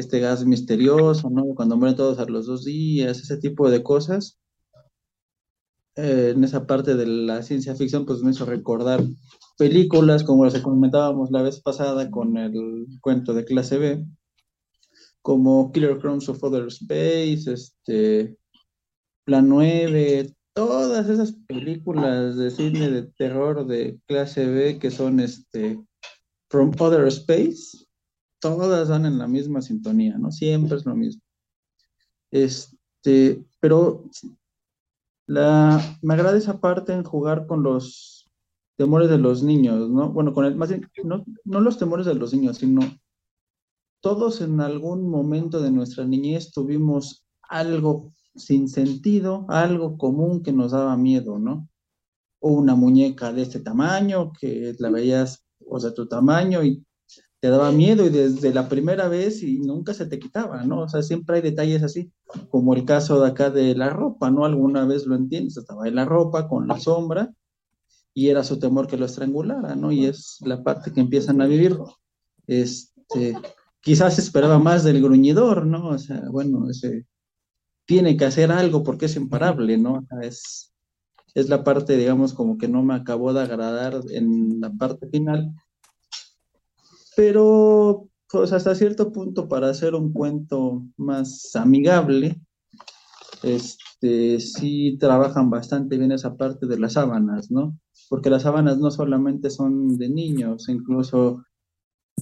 este 0.00 0.20
gas 0.20 0.44
misterioso, 0.44 1.30
¿no? 1.30 1.44
Cuando 1.54 1.76
mueren 1.76 1.96
todos 1.96 2.18
a 2.18 2.24
los 2.24 2.46
dos 2.46 2.64
días, 2.64 3.18
ese 3.20 3.36
tipo 3.36 3.70
de 3.70 3.82
cosas. 3.82 4.40
Eh, 5.96 6.32
en 6.34 6.44
esa 6.44 6.66
parte 6.66 6.94
de 6.94 7.06
la 7.06 7.42
ciencia 7.42 7.74
ficción, 7.74 8.06
pues 8.06 8.22
me 8.22 8.30
hizo 8.30 8.44
recordar 8.46 9.02
películas 9.58 10.24
como 10.24 10.44
las 10.44 10.54
que 10.54 10.62
comentábamos 10.62 11.30
la 11.30 11.42
vez 11.42 11.60
pasada 11.60 12.10
con 12.10 12.36
el 12.36 12.86
cuento 13.00 13.34
de 13.34 13.44
clase 13.44 13.78
B, 13.78 14.06
como 15.20 15.72
Killer 15.72 15.98
Crumbs 15.98 16.28
of 16.28 16.42
Other 16.42 16.66
Space, 16.68 17.52
este, 17.52 18.36
Plan 19.24 19.48
9, 19.48 20.34
todas 20.54 21.08
esas 21.08 21.32
películas 21.46 22.36
de 22.36 22.50
cine 22.50 22.90
de 22.90 23.02
terror 23.18 23.66
de 23.66 24.00
clase 24.06 24.46
B 24.46 24.78
que 24.78 24.90
son 24.90 25.20
este, 25.20 25.78
From 26.48 26.72
Other 26.78 27.06
Space, 27.08 27.86
todas 28.40 28.88
van 28.88 29.06
en 29.06 29.18
la 29.18 29.28
misma 29.28 29.62
sintonía, 29.62 30.18
¿no? 30.18 30.32
Siempre 30.32 30.76
es 30.76 30.86
lo 30.86 30.96
mismo. 30.96 31.22
Este, 32.30 33.44
pero 33.60 34.04
la, 35.26 35.80
me 36.02 36.14
agrada 36.14 36.36
esa 36.36 36.60
parte 36.60 36.92
en 36.92 37.04
jugar 37.04 37.46
con 37.46 37.62
los 37.62 38.30
temores 38.76 39.10
de 39.10 39.18
los 39.18 39.42
niños, 39.42 39.90
¿no? 39.90 40.10
Bueno, 40.10 40.32
con 40.32 40.44
el, 40.44 40.56
más 40.56 40.70
no, 41.04 41.24
no 41.44 41.60
los 41.60 41.78
temores 41.78 42.06
de 42.06 42.14
los 42.14 42.32
niños, 42.32 42.58
sino 42.58 42.80
todos 44.00 44.40
en 44.40 44.60
algún 44.60 45.08
momento 45.08 45.60
de 45.60 45.70
nuestra 45.70 46.04
niñez 46.04 46.50
tuvimos 46.50 47.26
algo 47.42 48.10
sin 48.34 48.68
sentido, 48.68 49.44
algo 49.48 49.98
común 49.98 50.42
que 50.42 50.52
nos 50.52 50.72
daba 50.72 50.96
miedo, 50.96 51.38
¿no? 51.38 51.68
O 52.40 52.52
una 52.52 52.74
muñeca 52.74 53.32
de 53.32 53.42
este 53.42 53.60
tamaño 53.60 54.32
que 54.32 54.74
la 54.78 54.90
veías, 54.90 55.44
o 55.66 55.78
sea, 55.78 55.92
tu 55.92 56.08
tamaño 56.08 56.64
y 56.64 56.82
te 57.40 57.48
daba 57.48 57.72
miedo 57.72 58.06
y 58.06 58.10
desde 58.10 58.52
la 58.52 58.68
primera 58.68 59.08
vez 59.08 59.42
y 59.42 59.60
nunca 59.60 59.94
se 59.94 60.06
te 60.06 60.18
quitaba, 60.18 60.62
¿no? 60.62 60.82
O 60.82 60.88
sea, 60.88 61.02
siempre 61.02 61.36
hay 61.36 61.42
detalles 61.42 61.82
así, 61.82 62.12
como 62.50 62.74
el 62.74 62.84
caso 62.84 63.20
de 63.20 63.28
acá 63.28 63.48
de 63.48 63.74
la 63.74 63.88
ropa, 63.88 64.30
¿no? 64.30 64.44
Alguna 64.44 64.84
vez 64.84 65.06
lo 65.06 65.16
entiendes, 65.16 65.56
estaba 65.56 65.88
en 65.88 65.94
la 65.94 66.04
ropa 66.04 66.48
con 66.48 66.68
la 66.68 66.78
sombra 66.78 67.32
y 68.12 68.28
era 68.28 68.44
su 68.44 68.58
temor 68.58 68.86
que 68.86 68.98
lo 68.98 69.06
estrangulara, 69.06 69.74
¿no? 69.74 69.90
Y 69.90 70.04
es 70.04 70.36
la 70.42 70.62
parte 70.62 70.92
que 70.92 71.00
empiezan 71.00 71.40
a 71.40 71.46
vivir. 71.46 71.78
Este, 72.46 73.38
quizás 73.80 74.18
esperaba 74.18 74.58
más 74.58 74.84
del 74.84 75.02
gruñidor, 75.02 75.64
¿no? 75.64 75.88
O 75.88 75.98
sea, 75.98 76.22
bueno, 76.30 76.68
ese 76.68 77.06
tiene 77.86 78.18
que 78.18 78.26
hacer 78.26 78.52
algo 78.52 78.84
porque 78.84 79.06
es 79.06 79.16
imparable, 79.16 79.78
¿no? 79.78 80.06
es, 80.22 80.72
es 81.34 81.48
la 81.48 81.64
parte, 81.64 81.96
digamos, 81.96 82.34
como 82.34 82.58
que 82.58 82.68
no 82.68 82.82
me 82.82 82.94
acabó 82.94 83.32
de 83.32 83.40
agradar 83.40 84.00
en 84.10 84.60
la 84.60 84.70
parte 84.70 85.08
final 85.08 85.52
pero 87.20 88.08
pues 88.30 88.50
hasta 88.50 88.74
cierto 88.74 89.12
punto 89.12 89.46
para 89.46 89.68
hacer 89.68 89.94
un 89.94 90.10
cuento 90.10 90.86
más 90.96 91.54
amigable, 91.54 92.40
este, 93.42 94.40
sí 94.40 94.96
trabajan 94.98 95.50
bastante 95.50 95.98
bien 95.98 96.12
esa 96.12 96.34
parte 96.38 96.66
de 96.66 96.78
las 96.78 96.94
sábanas, 96.94 97.50
¿no? 97.50 97.78
porque 98.08 98.30
las 98.30 98.44
sábanas 98.44 98.78
no 98.78 98.90
solamente 98.90 99.50
son 99.50 99.98
de 99.98 100.08
niños, 100.08 100.70
incluso 100.70 101.44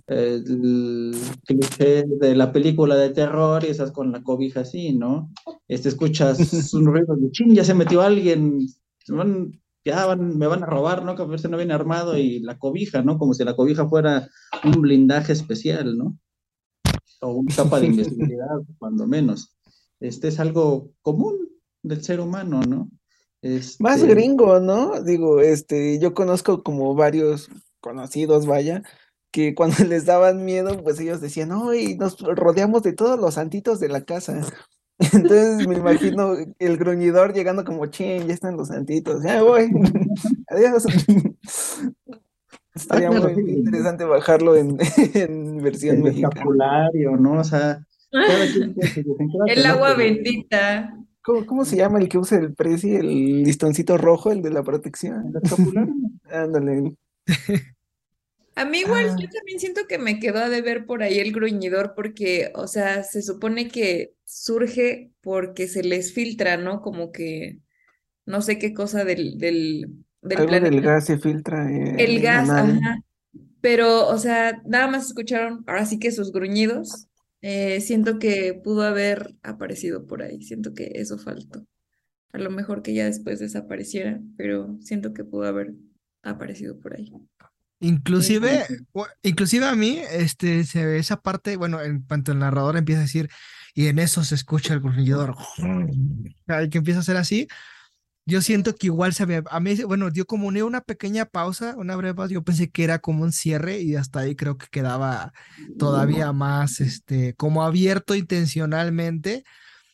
el 0.08 1.14
cliché 1.46 2.04
de 2.18 2.34
la 2.34 2.50
película 2.50 2.96
de 2.96 3.10
terror 3.10 3.62
y 3.62 3.68
esas 3.68 3.92
con 3.92 4.10
la 4.10 4.24
cobija 4.24 4.60
así, 4.62 4.92
¿no? 4.94 5.30
Este, 5.68 5.90
escuchas 5.90 6.74
un 6.74 6.86
ruido 6.86 7.14
de 7.14 7.30
ching, 7.30 7.54
ya 7.54 7.62
se 7.62 7.74
metió 7.74 8.02
alguien, 8.02 8.66
ya 9.88 10.14
me 10.16 10.46
van 10.46 10.62
a 10.62 10.66
robar, 10.66 11.04
¿no? 11.04 11.16
Que 11.16 11.22
a 11.22 11.26
veces 11.26 11.50
no 11.50 11.56
viene 11.56 11.72
armado 11.74 12.18
y 12.18 12.40
la 12.40 12.58
cobija, 12.58 13.02
¿no? 13.02 13.18
Como 13.18 13.34
si 13.34 13.44
la 13.44 13.56
cobija 13.56 13.88
fuera 13.88 14.28
un 14.64 14.82
blindaje 14.82 15.32
especial, 15.32 15.96
¿no? 15.96 16.18
O 17.20 17.32
una 17.32 17.54
capa 17.54 17.80
de 17.80 17.86
invisibilidad, 17.92 18.58
cuando 18.78 19.06
menos. 19.06 19.56
Este 20.00 20.28
es 20.28 20.38
algo 20.40 20.90
común 21.02 21.36
del 21.82 22.02
ser 22.02 22.20
humano, 22.20 22.60
¿no? 22.60 22.90
Más 23.78 24.00
Este, 24.00 24.14
gringo, 24.14 24.60
¿no? 24.60 25.02
Digo, 25.02 25.40
este, 25.40 25.98
yo 25.98 26.12
conozco 26.12 26.62
como 26.62 26.94
varios 26.94 27.48
conocidos, 27.80 28.46
vaya, 28.46 28.82
que 29.30 29.54
cuando 29.54 29.76
les 29.88 30.04
daban 30.04 30.44
miedo, 30.44 30.82
pues 30.82 31.00
ellos 31.00 31.20
decían, 31.20 31.50
¡ay! 31.52 31.96
Nos 31.96 32.18
rodeamos 32.20 32.82
de 32.82 32.92
todos 32.92 33.18
los 33.18 33.34
santitos 33.34 33.80
de 33.80 33.88
la 33.88 34.02
casa. 34.02 34.40
Entonces 34.98 35.66
me 35.66 35.76
imagino 35.76 36.34
el 36.58 36.76
gruñidor 36.76 37.32
llegando 37.32 37.64
como, 37.64 37.86
ching, 37.86 38.26
ya 38.26 38.34
están 38.34 38.56
los 38.56 38.68
santitos, 38.68 39.22
ya 39.22 39.42
voy, 39.42 39.70
adiós. 40.48 40.84
Estaría 42.74 43.08
claro, 43.08 43.30
muy 43.30 43.52
interesante 43.52 44.04
bajarlo 44.04 44.56
en, 44.56 44.78
en 45.14 45.62
versión 45.62 45.96
el 45.96 46.02
mexicana. 46.02 46.90
¿no? 47.18 47.40
O 47.40 47.44
sea, 47.44 47.80
quien 48.10 48.74
El 49.46 49.66
agua 49.66 49.94
bendita. 49.94 50.94
¿Cómo, 51.22 51.46
cómo 51.46 51.64
se 51.64 51.76
llama 51.76 51.98
el 51.98 52.08
que 52.08 52.18
usa 52.18 52.38
el 52.38 52.54
presi, 52.54 52.94
el 52.94 53.42
listoncito 53.42 53.98
rojo, 53.98 54.32
el 54.32 54.42
de 54.42 54.50
la 54.50 54.62
protección? 54.62 55.26
El 55.28 55.42
escapulario. 55.42 55.94
Ándale. 56.30 56.94
A 58.58 58.64
mí 58.64 58.80
igual, 58.80 59.06
Ah. 59.06 59.16
yo 59.18 59.28
también 59.28 59.60
siento 59.60 59.86
que 59.88 59.98
me 59.98 60.18
quedó 60.18 60.38
a 60.40 60.48
deber 60.48 60.84
por 60.86 61.02
ahí 61.02 61.18
el 61.20 61.32
gruñidor 61.32 61.94
porque, 61.94 62.50
o 62.54 62.66
sea, 62.66 63.04
se 63.04 63.22
supone 63.22 63.68
que 63.68 64.14
surge 64.24 65.12
porque 65.20 65.68
se 65.68 65.82
les 65.84 66.12
filtra, 66.12 66.56
¿no? 66.56 66.80
Como 66.82 67.12
que 67.12 67.60
no 68.26 68.42
sé 68.42 68.58
qué 68.58 68.74
cosa 68.74 69.04
del, 69.04 69.38
del, 69.38 69.86
del 70.22 70.38
Algo 70.38 70.60
del 70.60 70.80
gas 70.82 71.06
se 71.06 71.18
filtra 71.18 71.70
eh, 71.70 71.94
El 71.98 72.20
gas, 72.20 72.48
ajá. 72.50 73.00
Pero, 73.60 74.08
o 74.08 74.18
sea, 74.18 74.60
nada 74.66 74.86
más 74.88 75.06
escucharon 75.08 75.64
ahora 75.66 75.86
sí 75.86 75.98
que 75.98 76.12
sus 76.12 76.32
gruñidos. 76.32 77.08
Eh, 77.42 77.80
siento 77.80 78.18
que 78.18 78.54
pudo 78.54 78.82
haber 78.82 79.34
aparecido 79.42 80.06
por 80.06 80.22
ahí. 80.22 80.42
Siento 80.42 80.74
que 80.74 80.92
eso 80.94 81.18
faltó. 81.18 81.66
A 82.32 82.38
lo 82.38 82.50
mejor 82.50 82.82
que 82.82 82.94
ya 82.94 83.06
después 83.06 83.40
desapareciera, 83.40 84.20
pero 84.36 84.76
siento 84.80 85.12
que 85.14 85.24
pudo 85.24 85.44
haber 85.44 85.74
aparecido 86.22 86.78
por 86.80 86.94
ahí. 86.96 87.12
Inclusive, 87.80 88.66
inclusive 89.22 89.66
a 89.66 89.74
mí, 89.74 90.00
este, 90.10 90.64
se 90.64 90.84
ve 90.84 90.98
esa 90.98 91.20
parte, 91.20 91.56
bueno, 91.56 91.80
en 91.80 92.02
cuanto 92.02 92.32
el 92.32 92.40
narrador 92.40 92.76
empieza 92.76 93.00
a 93.00 93.04
decir, 93.04 93.30
y 93.74 93.86
en 93.86 94.00
eso 94.00 94.24
se 94.24 94.34
escucha 94.34 94.74
el 94.74 94.80
gruñidor, 94.80 95.36
que 96.46 96.78
empieza 96.78 97.00
a 97.00 97.04
ser 97.04 97.16
así, 97.16 97.46
yo 98.26 98.42
siento 98.42 98.74
que 98.74 98.88
igual 98.88 99.14
se 99.14 99.24
ve, 99.24 99.42
a 99.48 99.60
mí, 99.60 99.74
bueno, 99.84 100.10
dio 100.10 100.26
como 100.26 100.48
una, 100.48 100.64
una 100.64 100.80
pequeña 100.80 101.24
pausa, 101.24 101.76
una 101.76 101.96
breve 101.96 102.14
pausa, 102.14 102.34
yo 102.34 102.42
pensé 102.42 102.68
que 102.68 102.84
era 102.84 102.98
como 102.98 103.22
un 103.22 103.32
cierre 103.32 103.80
y 103.80 103.94
hasta 103.94 104.20
ahí 104.20 104.34
creo 104.34 104.58
que 104.58 104.66
quedaba 104.70 105.32
todavía 105.78 106.32
más, 106.32 106.80
este, 106.80 107.34
como 107.34 107.62
abierto 107.62 108.14
intencionalmente 108.14 109.44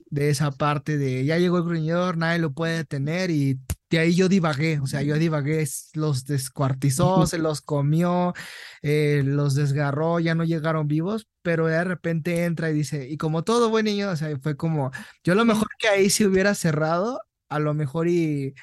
de 0.06 0.30
esa 0.30 0.50
parte 0.50 0.98
de 0.98 1.24
ya 1.24 1.38
llegó 1.38 1.58
el 1.58 1.64
gruñidor, 1.64 2.16
nadie 2.16 2.38
lo 2.38 2.52
puede 2.52 2.78
detener 2.78 3.30
y 3.30 3.58
de 3.90 3.98
ahí 4.00 4.14
yo 4.14 4.28
divagué, 4.28 4.80
o 4.80 4.86
sea, 4.86 5.02
yo 5.02 5.14
divagué, 5.16 5.64
los 5.94 6.24
descuartizó, 6.26 7.26
se 7.26 7.38
los 7.38 7.60
comió, 7.60 8.34
eh, 8.82 9.22
los 9.24 9.54
desgarró, 9.54 10.18
ya 10.18 10.34
no 10.34 10.44
llegaron 10.44 10.88
vivos, 10.88 11.28
pero 11.42 11.66
de 11.66 11.84
repente 11.84 12.44
entra 12.44 12.70
y 12.70 12.74
dice, 12.74 13.08
y 13.08 13.16
como 13.16 13.44
todo 13.44 13.70
buen 13.70 13.84
niño, 13.84 14.10
o 14.10 14.16
sea, 14.16 14.36
fue 14.40 14.56
como, 14.56 14.90
yo 15.22 15.34
a 15.34 15.36
lo 15.36 15.44
mejor 15.44 15.68
que 15.78 15.88
ahí 15.88 16.10
se 16.10 16.26
hubiera 16.26 16.54
cerrado, 16.54 17.20
a 17.48 17.58
lo 17.58 17.74
mejor 17.74 18.08
y... 18.08 18.54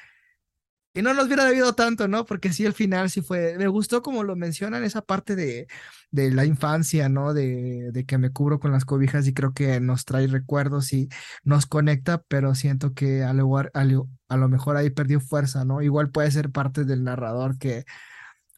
Y 0.94 1.00
no 1.00 1.14
nos 1.14 1.26
hubiera 1.26 1.46
debido 1.46 1.74
tanto, 1.74 2.06
¿no? 2.06 2.26
Porque 2.26 2.52
sí, 2.52 2.66
el 2.66 2.74
final 2.74 3.08
sí 3.08 3.22
fue. 3.22 3.56
Me 3.56 3.66
gustó 3.66 4.02
como 4.02 4.24
lo 4.24 4.36
mencionan, 4.36 4.84
esa 4.84 5.00
parte 5.00 5.34
de, 5.36 5.66
de 6.10 6.30
la 6.30 6.44
infancia, 6.44 7.08
¿no? 7.08 7.32
De, 7.32 7.90
de 7.92 8.04
que 8.04 8.18
me 8.18 8.30
cubro 8.30 8.60
con 8.60 8.72
las 8.72 8.84
cobijas 8.84 9.26
y 9.26 9.32
creo 9.32 9.54
que 9.54 9.80
nos 9.80 10.04
trae 10.04 10.26
recuerdos 10.26 10.92
y 10.92 11.08
nos 11.44 11.64
conecta, 11.66 12.22
pero 12.28 12.54
siento 12.54 12.92
que 12.92 13.22
a 13.24 13.32
lo, 13.32 13.56
a 13.56 13.84
lo, 13.84 14.08
a 14.28 14.36
lo 14.36 14.48
mejor 14.50 14.76
ahí 14.76 14.90
perdió 14.90 15.18
fuerza, 15.20 15.64
¿no? 15.64 15.80
Igual 15.80 16.10
puede 16.10 16.30
ser 16.30 16.50
parte 16.50 16.84
del 16.84 17.04
narrador 17.04 17.56
que, 17.58 17.84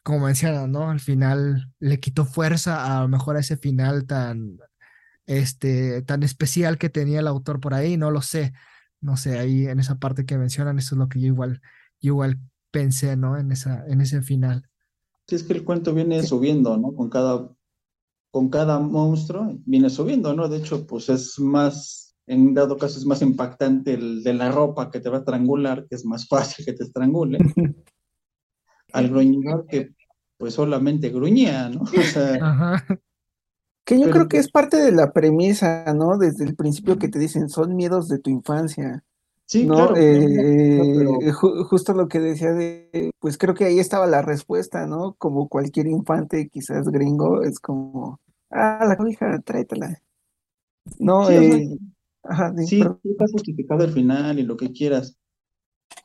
como 0.03 0.25
mencionan, 0.25 0.71
¿no? 0.71 0.89
Al 0.91 0.99
final 0.99 1.71
le 1.79 1.99
quitó 1.99 2.25
fuerza 2.25 2.97
a 2.99 3.01
lo 3.01 3.07
mejor 3.07 3.37
a 3.37 3.39
ese 3.39 3.57
final 3.57 4.05
tan, 4.05 4.59
este, 5.25 6.01
tan 6.03 6.23
especial 6.23 6.77
que 6.77 6.89
tenía 6.89 7.19
el 7.21 7.27
autor 7.27 7.59
por 7.59 7.73
ahí, 7.73 7.97
no 7.97 8.11
lo 8.11 8.21
sé. 8.21 8.53
No 9.01 9.17
sé, 9.17 9.37
ahí 9.39 9.67
en 9.67 9.79
esa 9.79 9.97
parte 9.99 10.25
que 10.25 10.37
mencionan, 10.37 10.79
eso 10.79 10.95
es 10.95 10.99
lo 10.99 11.09
que 11.09 11.19
yo 11.21 11.27
igual, 11.27 11.61
igual 12.13 12.39
pensé, 12.71 13.15
¿no? 13.15 13.37
En 13.37 13.51
esa, 13.51 13.85
en 13.87 14.01
ese 14.01 14.21
final. 14.21 14.69
Sí, 15.27 15.35
es 15.35 15.43
que 15.43 15.53
el 15.53 15.63
cuento 15.63 15.93
viene 15.93 16.21
subiendo, 16.23 16.77
¿no? 16.77 16.93
Con 16.93 17.09
cada, 17.09 17.49
con 18.31 18.49
cada 18.49 18.79
monstruo 18.79 19.57
viene 19.65 19.89
subiendo, 19.89 20.33
¿no? 20.33 20.47
De 20.49 20.57
hecho, 20.57 20.85
pues 20.85 21.09
es 21.09 21.39
más, 21.39 22.15
en 22.27 22.53
dado 22.53 22.77
caso 22.77 22.99
es 22.99 23.05
más 23.05 23.21
impactante 23.21 23.93
el 23.93 24.23
de 24.23 24.33
la 24.33 24.51
ropa 24.51 24.91
que 24.91 24.99
te 24.99 25.09
va 25.09 25.17
a 25.17 25.19
estrangular, 25.19 25.87
que 25.87 25.95
es 25.95 26.05
más 26.05 26.27
fácil 26.29 26.65
que 26.65 26.73
te 26.73 26.83
estrangule, 26.83 27.39
al 28.93 29.09
gruñidor 29.09 29.65
que 29.67 29.95
pues 30.37 30.53
solamente 30.53 31.09
gruñía, 31.09 31.69
¿no? 31.69 31.81
O 31.81 32.01
sea, 32.01 32.35
Ajá. 32.41 32.85
Que 33.85 33.97
yo 33.99 34.05
Pero 34.05 34.13
creo 34.13 34.27
que 34.27 34.37
es 34.37 34.49
parte 34.49 34.77
de 34.77 34.91
la 34.91 35.13
premisa, 35.13 35.85
¿no? 35.93 36.17
Desde 36.17 36.43
el 36.43 36.55
principio 36.55 36.97
que 36.97 37.07
te 37.07 37.19
dicen, 37.19 37.49
son 37.49 37.75
miedos 37.75 38.09
de 38.09 38.17
tu 38.17 38.31
infancia, 38.31 39.03
sí, 39.45 39.65
¿no? 39.65 39.75
claro, 39.75 39.95
Eh, 39.97 40.75
claro, 40.75 41.17
pero- 41.19 41.33
ju- 41.33 41.63
justo 41.67 41.93
lo 41.93 42.07
que 42.07 42.19
decía 42.19 42.51
de, 42.53 43.11
pues 43.19 43.37
creo 43.37 43.53
que 43.53 43.65
ahí 43.65 43.79
estaba 43.79 44.07
la 44.07 44.21
respuesta, 44.21 44.85
¿no? 44.87 45.15
Como 45.17 45.47
cualquier 45.49 45.87
infante, 45.87 46.49
quizás 46.49 46.87
gringo, 46.89 47.43
es 47.43 47.59
como, 47.59 48.19
ah, 48.51 48.85
la 48.87 48.97
cobija, 48.97 49.39
tráetela. 49.41 50.01
No, 50.99 51.25
Sí, 51.27 51.33
eh, 51.33 51.77
ajá, 52.23 52.53
sí, 52.57 52.65
Sí, 52.67 52.79
pero- 52.79 52.99
sí 53.03 53.09
está 53.11 53.25
justificado 53.31 53.83
el 53.83 53.91
final 53.93 54.39
y 54.39 54.43
lo 54.43 54.57
que 54.57 54.71
quieras, 54.71 55.17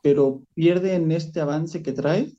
pero 0.01 0.41
pierde 0.55 0.95
en 0.95 1.11
este 1.11 1.41
avance 1.41 1.81
que 1.83 1.93
trae, 1.93 2.33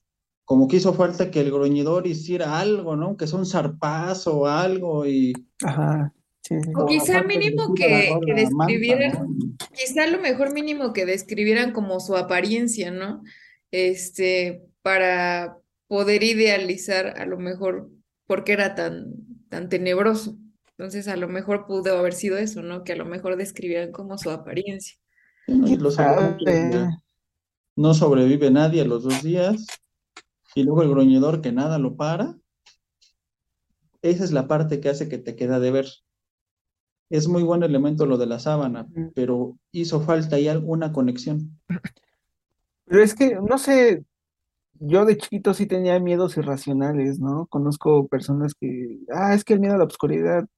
como 0.45 0.69
que 0.69 0.77
hizo 0.77 0.93
falta 0.95 1.31
que 1.31 1.41
el 1.41 1.51
gruñidor 1.53 2.07
hiciera 2.07 2.59
algo, 2.61 2.97
¿no? 2.97 3.17
Que 3.17 3.27
sea 3.27 3.39
un 3.39 3.47
zarpazo 3.47 4.41
o 4.41 4.47
algo 4.47 5.07
y... 5.07 5.33
ajá, 5.65 6.13
sí. 6.43 6.57
O 6.77 6.87
quizá 6.87 7.23
mínimo 7.23 7.75
que, 7.75 8.13
que 8.27 8.33
manta, 8.33 8.35
describieran, 8.35 9.13
¿no? 9.13 9.57
quizá 9.73 10.07
lo 10.07 10.21
mejor 10.21 10.53
mínimo 10.53 10.93
que 10.93 11.07
describieran 11.07 11.73
como 11.73 12.01
su 12.01 12.17
apariencia, 12.17 12.91
¿no? 12.91 13.23
Este, 13.71 14.63
para 14.83 15.59
poder 15.89 16.23
idealizar 16.23 17.21
a 17.21 17.27
lo 17.27 17.39
mejor 17.39 17.91
por 18.27 18.45
qué 18.45 18.53
era 18.53 18.75
tan, 18.75 19.15
tan 19.49 19.69
tenebroso. 19.69 20.37
Entonces, 20.79 21.07
a 21.09 21.17
lo 21.17 21.29
mejor 21.29 21.67
pudo 21.67 21.99
haber 21.99 22.15
sido 22.15 22.39
eso, 22.39 22.63
¿no? 22.63 22.83
Que 22.83 22.93
a 22.93 22.97
lo 22.97 23.05
mejor 23.05 23.37
describieran 23.37 23.93
como 23.93 24.19
su 24.19 24.31
apariencia. 24.31 24.97
Sí, 25.47 25.55
¿no? 25.55 25.69
Y 25.69 25.77
lo 25.77 25.91
sabe? 25.91 26.17
sabemos 26.17 26.43
que 26.45 26.89
no 27.77 27.95
sobrevive 27.95 28.51
nadie 28.51 28.83
a 28.83 28.85
los 28.85 29.05
dos 29.05 29.23
días 29.23 29.67
y 30.55 30.63
luego 30.63 30.83
el 30.83 30.91
gruñidor 30.91 31.41
que 31.41 31.53
nada 31.53 31.79
lo 31.79 31.97
para. 31.97 32.37
Esa 34.03 34.25
es 34.25 34.33
la 34.33 34.49
parte 34.49 34.81
que 34.81 34.89
hace 34.89 35.09
que 35.09 35.19
te 35.19 35.37
queda 35.37 35.61
de 35.61 35.71
ver. 35.71 35.87
Es 37.13 37.29
muy 37.29 37.43
buen 37.43 37.63
elemento 37.63 38.07
lo 38.07 38.17
de 38.17 38.25
la 38.25 38.39
sábana, 38.39 38.89
pero 39.15 39.59
hizo 39.71 40.01
falta 40.01 40.37
ahí 40.37 40.49
alguna 40.49 40.95
conexión. 40.95 41.61
Pero 42.87 43.03
es 43.03 43.15
que, 43.15 43.35
no 43.35 43.59
sé, 43.59 44.07
yo 44.81 45.05
de 45.05 45.19
chiquito 45.19 45.53
sí 45.53 45.67
tenía 45.67 46.01
miedos 46.01 46.39
irracionales, 46.39 47.21
¿no? 47.21 47.49
Conozco 47.49 48.09
personas 48.09 48.55
que, 48.55 49.01
ah, 49.11 49.35
es 49.35 49.45
que 49.45 49.53
el 49.53 49.61
miedo 49.61 49.75
a 49.75 49.79
la 49.79 49.85
oscuridad. 49.85 50.49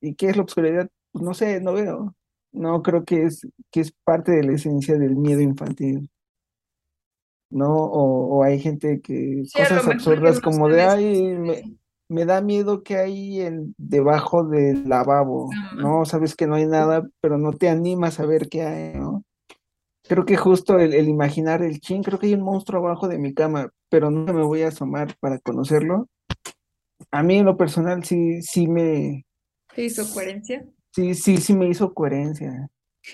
¿Y 0.00 0.14
qué 0.14 0.30
es 0.30 0.38
la 0.38 0.44
oscuridad? 0.44 0.88
Pues 1.12 1.22
no 1.22 1.34
sé, 1.34 1.60
no 1.60 1.74
veo. 1.74 2.14
No 2.52 2.82
creo 2.82 3.04
que 3.04 3.24
es, 3.24 3.46
que 3.70 3.80
es 3.80 3.92
parte 4.02 4.32
de 4.32 4.44
la 4.44 4.52
esencia 4.54 4.96
del 4.96 5.14
miedo 5.14 5.42
infantil, 5.42 6.10
¿no? 7.50 7.74
O, 7.74 8.38
o 8.38 8.44
hay 8.44 8.58
gente 8.60 9.02
que, 9.02 9.42
Sí, 9.44 9.58
cosas 9.58 9.84
que 9.84 9.92
absurdas 9.92 10.40
como 10.40 10.70
de, 10.70 10.80
ay, 10.80 11.34
me, 11.34 11.76
me 12.08 12.24
da 12.24 12.40
miedo 12.40 12.82
que 12.82 12.96
hay 12.96 13.40
en, 13.42 13.74
debajo 13.78 14.44
del 14.44 14.88
lavabo. 14.88 15.50
¿no? 15.76 16.04
Sabes 16.04 16.34
que 16.34 16.46
no 16.46 16.54
hay 16.54 16.66
nada, 16.66 17.08
pero 17.20 17.38
no 17.38 17.52
te 17.52 17.68
animas 17.68 18.20
a 18.20 18.26
ver 18.26 18.48
qué 18.48 18.62
hay, 18.62 18.94
¿no? 18.98 19.24
Creo 20.08 20.24
que 20.24 20.36
justo 20.38 20.78
el, 20.78 20.94
el 20.94 21.08
imaginar 21.08 21.62
el 21.62 21.80
chin, 21.80 22.02
creo 22.02 22.18
que 22.18 22.26
hay 22.28 22.34
un 22.34 22.42
monstruo 22.42 22.84
abajo 22.84 23.08
de 23.08 23.18
mi 23.18 23.34
cama, 23.34 23.70
pero 23.90 24.10
no 24.10 24.32
me 24.32 24.42
voy 24.42 24.62
a 24.62 24.68
asomar 24.68 25.14
para 25.20 25.38
conocerlo. 25.38 26.08
A 27.10 27.22
mí 27.22 27.36
en 27.38 27.44
lo 27.44 27.56
personal 27.56 28.04
sí, 28.04 28.40
sí 28.42 28.68
me, 28.68 29.26
¿Qué 29.74 29.84
hizo 29.84 30.02
coherencia? 30.12 30.64
sí, 30.94 31.14
sí, 31.14 31.36
sí 31.36 31.54
me 31.54 31.68
hizo 31.68 31.92
coherencia. 31.92 32.68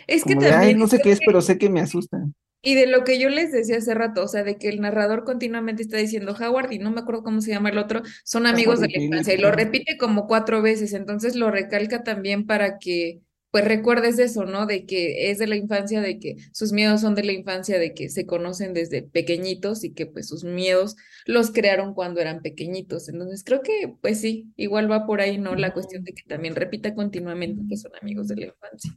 Es 0.06 0.22
que 0.24 0.30
Como 0.34 0.42
de, 0.42 0.48
ay, 0.48 0.54
también 0.54 0.78
no 0.78 0.86
sé 0.86 1.00
qué 1.00 1.10
es, 1.12 1.20
que- 1.20 1.26
pero 1.26 1.40
sé 1.40 1.58
que 1.58 1.68
me 1.68 1.80
asustan. 1.80 2.34
Y 2.64 2.74
de 2.74 2.86
lo 2.86 3.04
que 3.04 3.18
yo 3.18 3.28
les 3.28 3.52
decía 3.52 3.76
hace 3.76 3.92
rato, 3.92 4.24
o 4.24 4.28
sea, 4.28 4.42
de 4.42 4.56
que 4.56 4.68
el 4.70 4.80
narrador 4.80 5.24
continuamente 5.24 5.82
está 5.82 5.98
diciendo 5.98 6.34
Howard 6.34 6.72
y 6.72 6.78
no 6.78 6.90
me 6.90 7.00
acuerdo 7.00 7.22
cómo 7.22 7.42
se 7.42 7.50
llama 7.50 7.68
el 7.68 7.76
otro, 7.76 8.02
son 8.24 8.46
amigos 8.46 8.80
de 8.80 8.88
la 8.88 9.02
infancia 9.02 9.34
y 9.34 9.38
lo 9.38 9.52
repite 9.52 9.98
como 9.98 10.26
cuatro 10.26 10.62
veces, 10.62 10.94
entonces 10.94 11.36
lo 11.36 11.50
recalca 11.50 12.02
también 12.02 12.46
para 12.46 12.78
que 12.78 13.20
pues 13.50 13.64
recuerdes 13.66 14.18
eso, 14.18 14.46
¿no? 14.46 14.66
De 14.66 14.86
que 14.86 15.30
es 15.30 15.38
de 15.38 15.46
la 15.46 15.56
infancia, 15.56 16.00
de 16.00 16.18
que 16.18 16.36
sus 16.52 16.72
miedos 16.72 17.02
son 17.02 17.14
de 17.14 17.22
la 17.22 17.32
infancia, 17.32 17.78
de 17.78 17.94
que 17.94 18.08
se 18.08 18.26
conocen 18.26 18.72
desde 18.72 19.02
pequeñitos 19.02 19.84
y 19.84 19.92
que 19.92 20.06
pues 20.06 20.26
sus 20.26 20.42
miedos 20.42 20.96
los 21.26 21.52
crearon 21.52 21.94
cuando 21.94 22.20
eran 22.20 22.40
pequeñitos. 22.42 23.08
Entonces 23.08 23.44
creo 23.44 23.62
que 23.62 23.94
pues 24.00 24.20
sí, 24.20 24.52
igual 24.56 24.90
va 24.90 25.06
por 25.06 25.20
ahí, 25.20 25.38
¿no? 25.38 25.54
La 25.54 25.72
cuestión 25.72 26.02
de 26.02 26.14
que 26.14 26.22
también 26.26 26.56
repita 26.56 26.94
continuamente 26.96 27.62
que 27.68 27.76
son 27.76 27.92
amigos 28.00 28.26
de 28.26 28.36
la 28.36 28.46
infancia. 28.46 28.90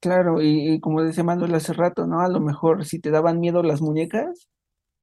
Claro, 0.00 0.42
y, 0.42 0.78
como 0.80 1.02
decía 1.02 1.24
Manuel 1.24 1.54
hace 1.54 1.72
rato, 1.72 2.06
¿no? 2.06 2.20
A 2.20 2.28
lo 2.28 2.40
mejor 2.40 2.84
si 2.84 3.00
te 3.00 3.10
daban 3.10 3.40
miedo 3.40 3.62
las 3.62 3.80
muñecas, 3.80 4.48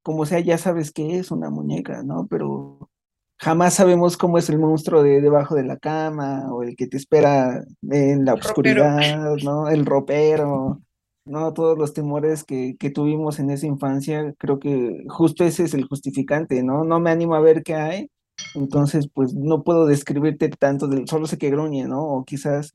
como 0.02 0.26
sea, 0.26 0.40
ya 0.40 0.58
sabes 0.58 0.92
que 0.92 1.18
es 1.18 1.30
una 1.30 1.50
muñeca, 1.50 2.02
¿no? 2.02 2.26
Pero 2.28 2.90
jamás 3.38 3.74
sabemos 3.74 4.16
cómo 4.16 4.38
es 4.38 4.48
el 4.50 4.58
monstruo 4.58 5.02
de 5.02 5.20
debajo 5.20 5.54
de 5.54 5.64
la 5.64 5.78
cama 5.78 6.52
o 6.52 6.62
el 6.62 6.76
que 6.76 6.86
te 6.86 6.96
espera 6.96 7.64
en 7.90 8.24
la 8.24 8.34
oscuridad, 8.34 9.36
¿no? 9.42 9.68
El 9.68 9.84
ropero, 9.86 10.80
¿no? 11.24 11.52
Todos 11.52 11.76
los 11.76 11.92
temores 11.92 12.44
que, 12.44 12.76
que 12.78 12.90
tuvimos 12.90 13.38
en 13.38 13.50
esa 13.50 13.66
infancia, 13.66 14.34
creo 14.38 14.58
que 14.58 15.04
justo 15.08 15.44
ese 15.44 15.64
es 15.64 15.74
el 15.74 15.86
justificante, 15.86 16.62
¿no? 16.62 16.84
No 16.84 17.00
me 17.00 17.10
animo 17.10 17.34
a 17.34 17.40
ver 17.40 17.62
qué 17.62 17.74
hay, 17.74 18.10
entonces 18.54 19.08
pues 19.12 19.34
no 19.34 19.62
puedo 19.64 19.86
describirte 19.86 20.48
tanto, 20.50 20.86
del, 20.86 21.08
solo 21.08 21.26
sé 21.26 21.38
que 21.38 21.50
gruñe, 21.50 21.84
¿no? 21.84 22.02
O 22.02 22.24
quizás 22.24 22.72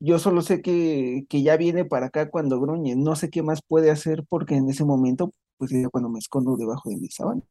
yo 0.00 0.18
solo 0.18 0.42
sé 0.42 0.62
que, 0.62 1.26
que 1.28 1.42
ya 1.42 1.56
viene 1.56 1.84
para 1.84 2.06
acá 2.06 2.30
cuando 2.30 2.60
gruñe, 2.60 2.96
no 2.96 3.16
sé 3.16 3.30
qué 3.30 3.42
más 3.42 3.62
puede 3.62 3.90
hacer 3.90 4.24
porque 4.28 4.56
en 4.56 4.68
ese 4.70 4.84
momento, 4.84 5.32
pues 5.58 5.70
ya 5.70 5.88
cuando 5.90 6.08
me 6.08 6.18
escondo 6.18 6.56
debajo 6.56 6.90
de 6.90 6.96
mi 6.96 7.08
sábana. 7.08 7.42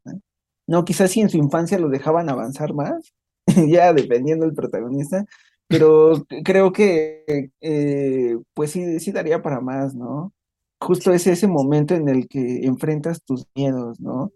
No, 0.66 0.84
quizás 0.84 1.10
si 1.12 1.20
en 1.20 1.30
su 1.30 1.38
infancia 1.38 1.78
lo 1.78 1.88
dejaban 1.88 2.28
avanzar 2.28 2.74
más, 2.74 3.14
ya 3.68 3.92
dependiendo 3.92 4.44
del 4.46 4.54
protagonista, 4.54 5.24
pero 5.68 6.26
creo 6.44 6.72
que 6.72 7.50
eh, 7.60 8.36
pues 8.54 8.72
sí, 8.72 9.00
sí 9.00 9.12
daría 9.12 9.42
para 9.42 9.60
más, 9.60 9.94
¿no? 9.94 10.32
Justo 10.80 11.12
es 11.12 11.26
ese 11.26 11.46
momento 11.46 11.94
en 11.94 12.08
el 12.08 12.28
que 12.28 12.64
enfrentas 12.66 13.22
tus 13.22 13.46
miedos, 13.54 14.00
¿no? 14.00 14.32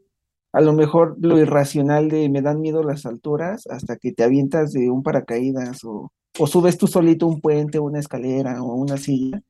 A 0.53 0.61
lo 0.61 0.73
mejor 0.73 1.17
lo 1.21 1.39
irracional 1.39 2.09
de 2.11 2.29
me 2.29 2.43
dan 2.43 2.61
miedo 2.61 2.83
las 2.85 3.07
alturas 3.07 3.67
hasta 3.69 3.97
que 3.97 4.13
te 4.13 4.25
avientas 4.25 4.73
de 4.73 4.91
un 4.91 5.03
paracaídas 5.03 5.85
o 5.85 6.13
o 6.39 6.47
subes 6.47 6.79
tú 6.79 6.87
solito 6.87 7.27
un 7.27 7.41
puente, 7.41 7.79
una 7.79 8.01
escalera 8.01 8.63
o 8.63 8.75
una 8.75 8.97
silla, 8.97 9.41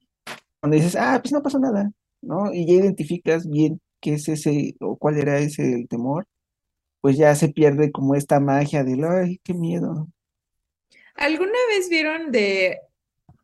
donde 0.60 0.78
dices, 0.78 0.96
ah, 0.96 1.18
pues 1.22 1.32
no 1.32 1.42
pasó 1.42 1.58
nada, 1.58 1.90
¿no? 2.20 2.52
Y 2.52 2.66
ya 2.66 2.74
identificas 2.74 3.48
bien 3.48 3.80
qué 4.00 4.14
es 4.14 4.28
ese 4.28 4.76
o 4.80 4.96
cuál 4.96 5.18
era 5.18 5.38
ese 5.38 5.74
el 5.74 5.88
temor, 5.88 6.26
pues 7.00 7.16
ya 7.16 7.34
se 7.34 7.48
pierde 7.48 7.92
como 7.92 8.14
esta 8.14 8.40
magia 8.40 8.84
del, 8.84 9.04
ay, 9.04 9.40
qué 9.44 9.54
miedo. 9.54 10.08
¿Alguna 11.14 11.58
vez 11.68 11.88
vieron 11.88 12.32
de 12.32 12.80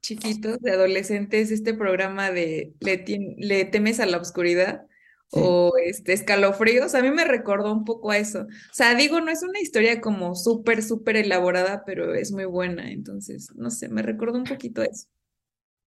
chiquitos, 0.03 0.61
de 0.61 0.73
adolescentes, 0.73 1.51
este 1.51 1.75
programa 1.75 2.31
de 2.31 2.73
Le, 2.81 3.05
Le 3.39 3.65
temes 3.65 4.01
a 4.01 4.07
la 4.07 4.19
oscuridad? 4.19 4.87
O 5.33 5.73
este, 5.85 6.13
escalofríos, 6.13 6.95
a 6.95 7.03
mí 7.03 7.11
me 7.11 7.25
recordó 7.25 7.73
un 7.73 7.85
poco 7.85 8.11
a 8.11 8.19
eso. 8.19 8.43
O 8.43 8.75
sea, 8.75 8.95
digo, 8.95 9.21
no 9.21 9.31
es 9.31 9.43
una 9.43 9.61
historia 9.61 10.01
como 10.01 10.35
súper, 10.35 10.83
súper 10.83 11.17
elaborada, 11.17 11.85
pero 11.85 12.15
es 12.15 12.33
muy 12.33 12.47
buena, 12.47 12.91
entonces, 12.91 13.49
no 13.55 13.71
sé, 13.71 13.89
me 13.89 14.03
recordó 14.03 14.39
un 14.39 14.45
poquito 14.45 14.83
a 14.83 14.87
eso. 14.87 15.07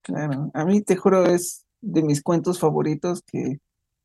Claro, 0.02 0.52
a 0.54 0.66
mí 0.66 0.82
te 0.82 0.96
juro, 0.96 1.26
es 1.26 1.66
de 1.82 2.04
mis 2.04 2.22
cuentos 2.22 2.60
favoritos 2.60 3.22
que, 3.24 3.60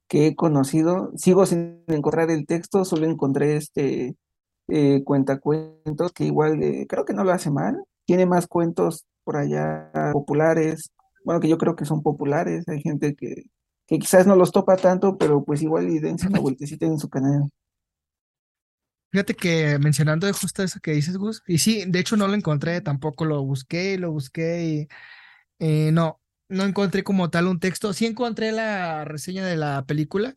que 0.09 0.28
he 0.28 0.35
conocido. 0.35 1.12
Sigo 1.16 1.47
sin 1.47 1.85
encontrar 1.87 2.30
el 2.30 2.47
texto, 2.47 2.85
solo 2.85 3.07
encontré 3.07 3.57
este 3.57 4.16
eh, 4.68 5.03
cuentacuentos 5.05 6.12
que 6.12 6.24
igual 6.24 6.62
eh, 6.62 6.87
creo 6.88 7.05
que 7.05 7.14
no 7.14 7.24
lo 7.24 7.33
hace 7.33 7.51
mal. 7.51 7.83
Tiene 8.05 8.27
más 8.27 8.46
cuentos 8.46 9.07
por 9.24 9.37
allá 9.37 9.90
populares, 10.12 10.92
bueno, 11.24 11.40
que 11.40 11.48
yo 11.48 11.59
creo 11.59 11.77
que 11.77 11.85
son 11.85 12.03
populares. 12.03 12.66
Hay 12.68 12.81
gente 12.81 13.14
que, 13.14 13.44
que 13.88 13.98
quizás 13.98 14.27
no 14.27 14.37
los 14.37 14.53
topa 14.53 14.77
tanto, 14.77 15.16
pero 15.16 15.42
pues 15.42 15.62
igual 15.62 15.88
y 15.88 15.98
dense 15.98 16.29
una 16.29 16.40
vueltecita 16.40 16.85
en 16.85 16.98
su 16.98 17.09
canal. 17.09 17.48
Fíjate 19.11 19.35
que 19.35 19.79
mencionando 19.79 20.31
justo 20.35 20.62
eso 20.62 20.79
que 20.81 20.92
dices, 20.92 21.16
Gus, 21.16 21.42
y 21.46 21.57
sí, 21.57 21.85
de 21.88 21.98
hecho 21.98 22.18
no 22.18 22.29
lo 22.29 22.35
encontré, 22.35 22.83
tampoco 22.83 23.24
lo 23.24 23.42
busqué, 23.42 23.96
lo 23.96 24.12
busqué 24.12 24.64
y 24.66 24.88
eh, 25.59 25.90
no, 25.90 26.20
no 26.51 26.64
encontré 26.64 27.03
como 27.03 27.31
tal 27.31 27.46
un 27.46 27.61
texto. 27.61 27.94
Sí 27.94 28.05
encontré 28.05 28.53
la 28.53 29.07
reseña 29.07 29.46
de 29.46 29.57
la 29.57 29.87
película, 29.87 30.35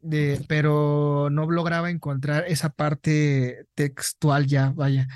de, 0.00 0.42
pero 0.48 1.28
no 1.30 1.50
lograba 1.50 1.90
encontrar 1.90 2.44
esa 2.48 2.70
parte 2.70 3.66
textual 3.74 4.46
ya, 4.46 4.70
vaya. 4.70 5.08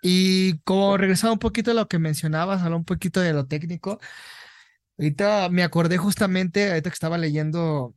Y 0.00 0.60
como 0.60 0.96
regresaba 0.96 1.32
un 1.32 1.40
poquito 1.40 1.72
a 1.72 1.74
lo 1.74 1.88
que 1.88 1.98
mencionabas, 1.98 2.62
hablar 2.62 2.78
un 2.78 2.84
poquito 2.84 3.20
de 3.20 3.32
lo 3.32 3.46
técnico, 3.46 3.98
Ahorita 5.00 5.48
me 5.48 5.62
acordé 5.62 5.96
justamente, 5.96 6.68
ahorita 6.68 6.90
que 6.90 6.94
estaba 6.94 7.16
leyendo 7.16 7.94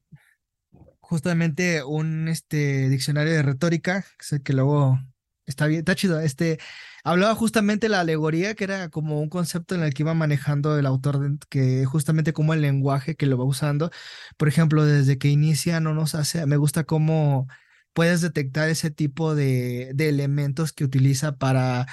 justamente 1.02 1.84
un 1.84 2.30
este, 2.30 2.88
diccionario 2.88 3.34
de 3.34 3.42
retórica, 3.42 4.06
que, 4.18 4.42
que 4.42 4.54
luego 4.54 4.98
está 5.46 5.68
bien, 5.68 5.80
está 5.80 5.96
chido. 5.96 6.22
Este, 6.22 6.60
hablaba 7.04 7.36
justamente 7.36 7.90
la 7.90 8.00
alegoría, 8.00 8.56
que 8.56 8.64
era 8.64 8.88
como 8.88 9.20
un 9.20 9.28
concepto 9.28 9.76
en 9.76 9.84
el 9.84 9.94
que 9.94 10.04
iba 10.04 10.14
manejando 10.14 10.80
el 10.80 10.86
autor, 10.86 11.38
que 11.50 11.84
justamente 11.84 12.32
como 12.32 12.54
el 12.54 12.62
lenguaje 12.62 13.16
que 13.18 13.26
lo 13.26 13.38
va 13.38 13.44
usando. 13.44 13.92
Por 14.38 14.48
ejemplo, 14.48 14.86
desde 14.86 15.18
que 15.18 15.28
inicia 15.28 15.82
no 15.82 15.94
nos 15.94 16.16
hace, 16.16 16.46
me 16.46 16.56
gusta 16.56 16.86
cómo 16.86 17.48
puedes 17.92 18.22
detectar 18.22 18.70
ese 18.70 18.92
tipo 18.92 19.36
de, 19.36 19.92
de 19.94 20.08
elementos 20.08 20.72
que 20.72 20.86
utiliza 20.86 21.36
para 21.38 21.86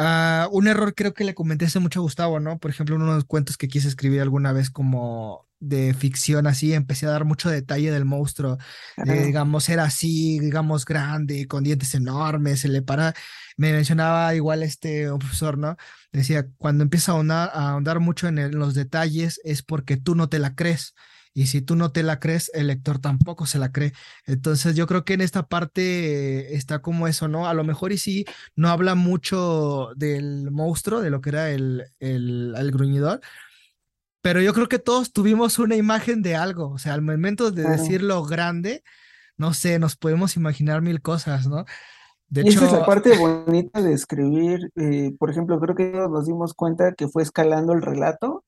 Ah, 0.00 0.48
un 0.52 0.68
error 0.68 0.94
creo 0.94 1.12
que 1.12 1.24
le 1.24 1.34
comenté 1.34 1.64
hace 1.64 1.80
mucho 1.80 1.98
a 1.98 2.02
Gustavo, 2.02 2.38
¿no? 2.38 2.58
Por 2.60 2.70
ejemplo, 2.70 2.94
uno 2.94 3.06
de 3.06 3.14
los 3.14 3.24
cuentos 3.24 3.56
que 3.56 3.66
quise 3.66 3.88
escribir 3.88 4.20
alguna 4.20 4.52
vez 4.52 4.70
como 4.70 5.48
de 5.58 5.92
ficción 5.92 6.46
así, 6.46 6.72
empecé 6.72 7.06
a 7.06 7.10
dar 7.10 7.24
mucho 7.24 7.50
detalle 7.50 7.90
del 7.90 8.04
monstruo, 8.04 8.58
digamos, 8.96 9.68
era 9.68 9.82
así, 9.84 10.38
digamos, 10.38 10.84
grande, 10.84 11.48
con 11.48 11.64
dientes 11.64 11.94
enormes, 11.96 12.60
se 12.60 12.68
le 12.68 12.80
para, 12.80 13.12
me 13.56 13.72
mencionaba 13.72 14.32
igual 14.36 14.62
este 14.62 15.08
profesor, 15.18 15.58
¿no? 15.58 15.76
Decía, 16.12 16.46
cuando 16.58 16.84
empieza 16.84 17.10
a 17.10 17.14
ahondar, 17.16 17.50
a 17.52 17.70
ahondar 17.70 17.98
mucho 17.98 18.28
en 18.28 18.56
los 18.56 18.74
detalles 18.74 19.40
es 19.42 19.62
porque 19.64 19.96
tú 19.96 20.14
no 20.14 20.28
te 20.28 20.38
la 20.38 20.54
crees. 20.54 20.94
Y 21.38 21.46
si 21.46 21.62
tú 21.62 21.76
no 21.76 21.92
te 21.92 22.02
la 22.02 22.18
crees, 22.18 22.50
el 22.52 22.66
lector 22.66 22.98
tampoco 22.98 23.46
se 23.46 23.60
la 23.60 23.70
cree. 23.70 23.92
Entonces 24.26 24.74
yo 24.74 24.88
creo 24.88 25.04
que 25.04 25.14
en 25.14 25.20
esta 25.20 25.46
parte 25.46 26.56
está 26.56 26.80
como 26.80 27.06
eso, 27.06 27.28
¿no? 27.28 27.46
A 27.46 27.54
lo 27.54 27.62
mejor 27.62 27.92
y 27.92 27.98
sí, 27.98 28.24
no 28.56 28.70
habla 28.70 28.96
mucho 28.96 29.90
del 29.94 30.50
monstruo, 30.50 31.00
de 31.00 31.10
lo 31.10 31.20
que 31.20 31.28
era 31.28 31.50
el, 31.50 31.84
el, 32.00 32.56
el 32.58 32.72
gruñidor, 32.72 33.20
pero 34.20 34.40
yo 34.40 34.52
creo 34.52 34.68
que 34.68 34.80
todos 34.80 35.12
tuvimos 35.12 35.60
una 35.60 35.76
imagen 35.76 36.22
de 36.22 36.34
algo. 36.34 36.70
O 36.70 36.78
sea, 36.78 36.94
al 36.94 37.02
momento 37.02 37.52
de 37.52 37.62
decirlo 37.62 38.24
grande, 38.24 38.82
no 39.36 39.54
sé, 39.54 39.78
nos 39.78 39.96
podemos 39.96 40.34
imaginar 40.34 40.82
mil 40.82 41.00
cosas, 41.00 41.46
¿no? 41.46 41.66
De 42.26 42.40
hecho, 42.40 42.64
esa 42.64 42.66
es 42.66 42.72
la 42.72 42.84
parte 42.84 43.16
bonita 43.16 43.80
de 43.80 43.92
escribir. 43.92 44.72
Eh, 44.74 45.14
por 45.16 45.30
ejemplo, 45.30 45.60
creo 45.60 45.76
que 45.76 45.92
nos 45.92 46.26
dimos 46.26 46.52
cuenta 46.52 46.94
que 46.94 47.06
fue 47.06 47.22
escalando 47.22 47.74
el 47.74 47.82
relato 47.82 48.44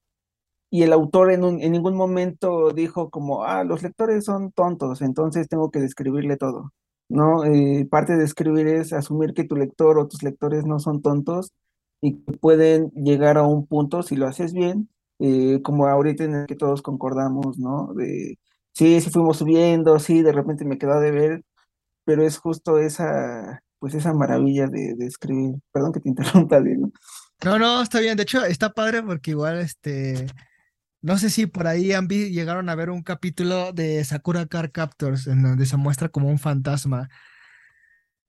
y 0.70 0.82
el 0.84 0.92
autor 0.92 1.32
en, 1.32 1.44
en 1.44 1.72
ningún 1.72 1.96
momento 1.96 2.70
dijo 2.70 3.10
como, 3.10 3.44
ah, 3.44 3.64
los 3.64 3.82
lectores 3.82 4.24
son 4.24 4.52
tontos, 4.52 5.02
entonces 5.02 5.48
tengo 5.48 5.70
que 5.70 5.80
describirle 5.80 6.36
todo, 6.36 6.72
¿no? 7.08 7.44
Eh, 7.44 7.86
parte 7.90 8.16
de 8.16 8.24
escribir 8.24 8.68
es 8.68 8.92
asumir 8.92 9.34
que 9.34 9.44
tu 9.44 9.56
lector 9.56 9.98
o 9.98 10.08
tus 10.08 10.22
lectores 10.22 10.64
no 10.66 10.78
son 10.78 11.02
tontos 11.02 11.52
y 12.00 12.22
que 12.24 12.32
pueden 12.38 12.90
llegar 12.92 13.36
a 13.36 13.42
un 13.42 13.66
punto, 13.66 14.02
si 14.02 14.16
lo 14.16 14.26
haces 14.28 14.52
bien, 14.52 14.88
eh, 15.18 15.60
como 15.62 15.86
ahorita 15.86 16.24
en 16.24 16.34
el 16.34 16.46
que 16.46 16.56
todos 16.56 16.82
concordamos, 16.82 17.58
¿no? 17.58 17.92
De, 17.94 18.38
sí, 18.72 19.00
sí 19.00 19.10
fuimos 19.10 19.38
subiendo, 19.38 19.98
sí, 19.98 20.22
de 20.22 20.32
repente 20.32 20.64
me 20.64 20.78
quedó 20.78 21.00
de 21.00 21.10
ver, 21.10 21.44
pero 22.04 22.24
es 22.24 22.38
justo 22.38 22.78
esa, 22.78 23.62
pues 23.80 23.94
esa 23.94 24.14
maravilla 24.14 24.66
de, 24.68 24.94
de 24.94 25.06
escribir. 25.06 25.56
Perdón 25.72 25.92
que 25.92 26.00
te 26.00 26.08
interrumpa, 26.10 26.60
¿no? 26.60 26.92
No, 27.44 27.58
no, 27.58 27.82
está 27.82 28.00
bien. 28.00 28.16
De 28.16 28.22
hecho, 28.22 28.44
está 28.44 28.70
padre 28.70 29.02
porque 29.02 29.32
igual, 29.32 29.58
este, 29.60 30.26
no 31.02 31.16
sé 31.16 31.30
si 31.30 31.46
por 31.46 31.66
ahí 31.66 31.92
han 31.92 32.08
llegaron 32.08 32.68
a 32.68 32.74
ver 32.74 32.90
un 32.90 33.02
capítulo 33.02 33.72
de 33.72 34.04
Sakura 34.04 34.46
Car 34.46 34.70
Captors 34.70 35.26
en 35.26 35.42
donde 35.42 35.66
se 35.66 35.76
muestra 35.76 36.08
como 36.08 36.28
un 36.28 36.38
fantasma. 36.38 37.08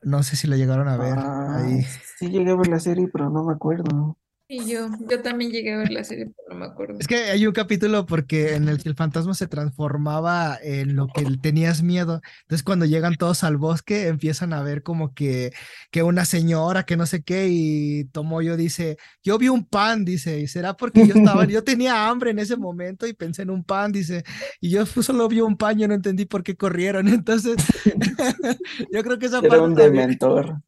No 0.02 0.24
sé 0.24 0.36
si 0.36 0.48
lo 0.48 0.56
llegaron 0.56 0.88
a 0.88 0.98
ver 0.98 1.18
ahí. 1.20 1.84
Sí 2.18 2.30
llegué 2.30 2.52
a 2.52 2.56
ver 2.56 2.68
la 2.68 2.80
serie, 2.80 3.08
pero 3.12 3.30
no 3.30 3.44
me 3.44 3.54
acuerdo. 3.54 4.18
Y 4.54 4.70
yo, 4.70 4.90
yo 5.10 5.22
también 5.22 5.50
llegué 5.50 5.74
a 5.74 5.78
ver 5.78 5.92
la 5.92 6.04
serie, 6.04 6.26
pero 6.36 6.50
no 6.50 6.56
me 6.60 6.66
acuerdo. 6.70 6.98
Es 7.00 7.08
que 7.08 7.16
hay 7.16 7.48
un 7.48 7.54
capítulo 7.54 8.06
porque 8.06 8.56
en 8.56 8.68
el 8.68 8.84
que 8.84 8.90
el 8.90 8.96
fantasma 8.96 9.34
se 9.34 9.48
transformaba 9.48 10.58
en 10.62 10.98
lo 10.98 11.08
que 11.08 11.24
tenías 11.42 11.84
miedo. 11.84 12.22
Entonces 12.42 12.62
cuando 12.62 12.86
llegan 12.86 13.16
todos 13.16 13.46
al 13.46 13.56
bosque 13.56 14.08
empiezan 14.08 14.52
a 14.52 14.62
ver 14.62 14.84
como 14.84 15.14
que, 15.14 15.54
que 15.90 16.04
una 16.04 16.26
señora 16.26 16.84
que 16.84 16.98
no 16.98 17.06
sé 17.06 17.24
qué 17.24 17.48
y 17.50 18.04
Tomoyo 18.12 18.58
dice, 18.58 18.98
yo 19.24 19.38
vi 19.38 19.48
un 19.48 19.64
pan, 19.66 20.04
dice, 20.04 20.42
y 20.42 20.48
será 20.48 20.74
porque 20.76 21.08
yo 21.08 21.14
estaba, 21.16 21.46
yo 21.48 21.64
tenía 21.64 22.10
hambre 22.10 22.32
en 22.32 22.40
ese 22.40 22.58
momento 22.58 23.08
y 23.08 23.14
pensé 23.14 23.44
en 23.44 23.52
un 23.52 23.64
pan, 23.64 23.94
dice, 23.94 24.26
y 24.60 24.70
yo 24.70 24.86
solo 24.86 25.30
vi 25.30 25.40
un 25.40 25.56
pan, 25.56 25.80
yo 25.80 25.88
no 25.88 25.94
entendí 25.94 26.26
por 26.26 26.44
qué 26.44 26.58
corrieron. 26.58 27.08
Entonces 27.08 27.56
yo 28.92 29.02
creo 29.02 29.18
que 29.18 29.28
esa 29.28 29.40
Era 29.40 29.48
parte 29.48 29.64
un 29.64 29.76
también- 29.76 29.94
dementor. 30.04 30.62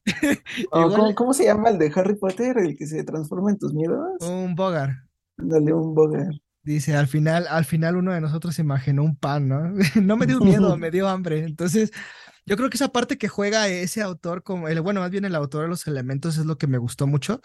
O, 0.72 0.80
Igual- 0.80 0.96
¿cómo, 0.96 1.15
cómo 1.15 1.34
se 1.34 1.43
llama 1.43 1.69
el 1.69 1.78
de 1.80 1.91
Harry 1.93 2.15
Potter? 2.15 2.58
El 2.60 2.78
que 2.78 2.88
se 2.88 3.04
transforma 3.04 3.52
en 3.52 3.58
tus 3.58 3.73
miedos. 3.74 4.22
un 4.22 4.56
bogar. 4.56 5.04
Dale 5.38 5.74
un 5.74 5.94
bogar. 5.94 6.30
Dice, 6.64 6.96
al 6.96 7.08
final, 7.08 7.46
al 7.50 7.66
final 7.66 7.98
uno 7.98 8.14
de 8.14 8.22
nosotros 8.22 8.56
se 8.56 8.62
imaginó 8.62 9.04
un 9.04 9.18
pan, 9.18 9.50
¿no? 9.50 9.74
No 10.02 10.16
me 10.16 10.26
dio 10.26 10.40
miedo, 10.40 10.78
me 10.78 10.92
dio 10.92 11.10
hambre. 11.10 11.44
Entonces, 11.44 11.92
yo 12.46 12.56
creo 12.56 12.70
que 12.70 12.78
esa 12.78 12.90
parte 12.90 13.18
que 13.18 13.28
juega 13.28 13.68
ese 13.68 14.02
autor, 14.02 14.44
como 14.44 14.70
el, 14.70 14.80
bueno, 14.82 15.02
más 15.02 15.12
bien 15.12 15.26
el 15.26 15.36
autor 15.36 15.64
de 15.64 15.68
los 15.70 15.88
elementos 15.88 16.38
es 16.38 16.46
lo 16.46 16.58
que 16.58 16.68
me 16.68 16.78
gustó 16.78 17.06
mucho, 17.06 17.42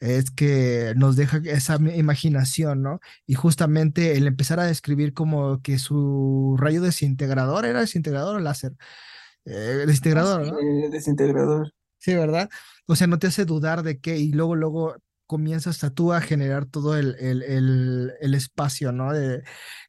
es 0.00 0.30
que 0.30 0.94
nos 0.96 1.16
deja 1.16 1.40
esa 1.44 1.76
imaginación, 1.76 2.82
¿no? 2.82 3.00
Y 3.26 3.34
justamente 3.34 4.16
el 4.16 4.26
empezar 4.26 4.60
a 4.60 4.66
describir 4.66 5.14
como 5.14 5.62
que 5.62 5.78
su 5.78 6.56
rayo 6.58 6.82
desintegrador, 6.82 7.64
¿era 7.64 7.80
desintegrador 7.80 8.36
o 8.36 8.40
láser? 8.40 8.72
Eh, 9.44 9.84
desintegrador, 9.86 10.46
¿no? 10.46 10.90
Desintegrador. 10.90 11.72
Sí, 11.98 12.14
¿verdad? 12.14 12.50
O 12.86 12.94
sea, 12.94 13.06
no 13.06 13.18
te 13.18 13.28
hace 13.28 13.44
dudar 13.44 13.82
de 13.82 14.00
qué 14.00 14.18
y 14.18 14.32
luego, 14.32 14.54
luego 14.54 14.96
comienzas 15.26 15.76
hasta 15.76 15.90
tú 15.90 16.12
a 16.12 16.20
generar 16.20 16.66
todo 16.66 16.96
el, 16.96 17.16
el, 17.18 17.42
el, 17.42 18.12
el 18.20 18.34
espacio, 18.34 18.92
¿no? 18.92 19.12
De, 19.12 19.42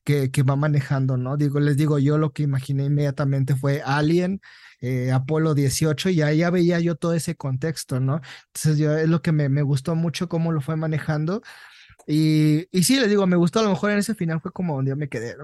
que, 0.03 0.31
que 0.31 0.43
va 0.43 0.55
manejando, 0.55 1.17
¿no? 1.17 1.37
Digo, 1.37 1.59
les 1.59 1.77
digo, 1.77 1.99
yo 1.99 2.17
lo 2.17 2.31
que 2.33 2.43
imaginé 2.43 2.85
inmediatamente 2.85 3.55
fue 3.55 3.81
Alien, 3.85 4.41
eh, 4.81 5.11
Apolo 5.11 5.53
18 5.53 6.09
y 6.09 6.21
ahí 6.21 6.37
ya 6.39 6.49
veía 6.49 6.79
yo 6.79 6.95
todo 6.95 7.13
ese 7.13 7.35
contexto, 7.35 7.99
¿no? 7.99 8.21
Entonces 8.47 8.77
yo 8.77 8.97
es 8.97 9.09
lo 9.09 9.21
que 9.21 9.31
me, 9.31 9.49
me 9.49 9.61
gustó 9.63 9.95
mucho 9.95 10.29
cómo 10.29 10.51
lo 10.51 10.61
fue 10.61 10.75
manejando. 10.75 11.41
Y, 12.09 12.67
y 12.71 12.83
sí, 12.83 12.97
les 12.99 13.09
digo, 13.09 13.27
me 13.27 13.35
gustó, 13.35 13.59
a 13.59 13.63
lo 13.63 13.69
mejor 13.69 13.91
en 13.91 13.97
ese 13.99 14.15
final 14.15 14.39
fue 14.39 14.51
como 14.53 14.75
donde 14.77 14.89
yo 14.91 14.95
me 14.95 15.09
quedé, 15.09 15.35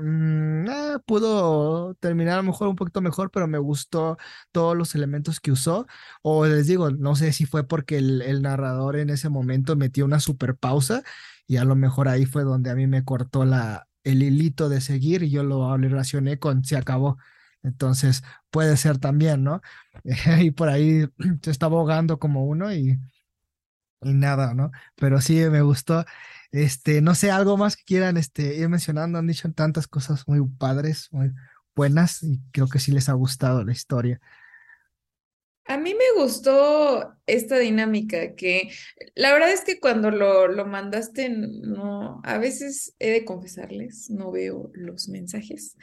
ah, 0.69 0.99
pudo 1.05 1.93
terminar 1.95 2.35
a 2.35 2.37
lo 2.37 2.43
mejor 2.43 2.69
un 2.69 2.75
poquito 2.77 3.01
mejor, 3.01 3.31
pero 3.31 3.47
me 3.47 3.57
gustó 3.57 4.17
todos 4.53 4.75
los 4.77 4.95
elementos 4.95 5.39
que 5.41 5.51
usó. 5.51 5.87
O 6.21 6.45
les 6.45 6.67
digo, 6.67 6.89
no 6.91 7.15
sé 7.15 7.33
si 7.33 7.45
fue 7.45 7.67
porque 7.67 7.97
el, 7.97 8.21
el 8.21 8.41
narrador 8.41 8.95
en 8.97 9.09
ese 9.09 9.27
momento 9.29 9.75
metió 9.75 10.05
una 10.05 10.19
super 10.21 10.55
pausa 10.55 11.03
y 11.47 11.57
a 11.57 11.65
lo 11.65 11.75
mejor 11.75 12.07
ahí 12.07 12.25
fue 12.25 12.43
donde 12.43 12.69
a 12.71 12.75
mí 12.75 12.87
me 12.87 13.03
cortó 13.03 13.43
la, 13.45 13.87
el 14.05 14.23
hilito 14.23 14.69
de 14.69 14.79
seguir 14.81 15.23
y 15.23 15.29
yo 15.31 15.43
lo 15.43 15.75
relacioné 15.77 16.39
con 16.39 16.63
se 16.63 16.77
acabó. 16.77 17.17
Entonces 17.63 18.23
puede 18.51 18.77
ser 18.77 18.97
también, 18.99 19.43
¿no? 19.43 19.61
Y 20.41 20.51
por 20.51 20.69
ahí 20.69 21.07
se 21.43 21.51
estaba 21.51 21.77
ahogando 21.77 22.19
como 22.19 22.45
uno 22.45 22.73
y, 22.73 22.99
y 24.01 24.13
nada, 24.13 24.53
¿no? 24.53 24.71
Pero 24.95 25.21
sí 25.21 25.35
me 25.49 25.61
gustó. 25.61 26.05
Este, 26.53 27.01
no 27.01 27.15
sé, 27.15 27.31
algo 27.31 27.57
más 27.57 27.77
que 27.77 27.83
quieran 27.85 28.17
este, 28.17 28.55
ir 28.57 28.69
mencionando. 28.69 29.19
Han 29.19 29.27
dicho 29.27 29.51
tantas 29.53 29.87
cosas 29.89 30.27
muy 30.29 30.41
padres, 30.59 31.09
muy 31.11 31.33
buenas 31.75 32.23
y 32.23 32.41
creo 32.53 32.69
que 32.69 32.79
sí 32.79 32.93
les 32.93 33.09
ha 33.09 33.13
gustado 33.15 33.65
la 33.65 33.73
historia. 33.73 34.21
A 35.65 35.77
mí 35.77 35.93
me 35.95 36.21
gustó 36.21 37.15
esta 37.25 37.57
dinámica 37.57 38.35
que 38.35 38.69
la 39.15 39.31
verdad 39.31 39.51
es 39.53 39.61
que 39.61 39.79
cuando 39.79 40.11
lo, 40.11 40.47
lo 40.49 40.65
mandaste, 40.65 41.29
no, 41.29 42.19
a 42.25 42.37
veces 42.37 42.95
he 42.99 43.11
de 43.11 43.23
confesarles, 43.25 44.09
no 44.09 44.29
veo 44.31 44.71
los 44.73 45.07
mensajes. 45.07 45.77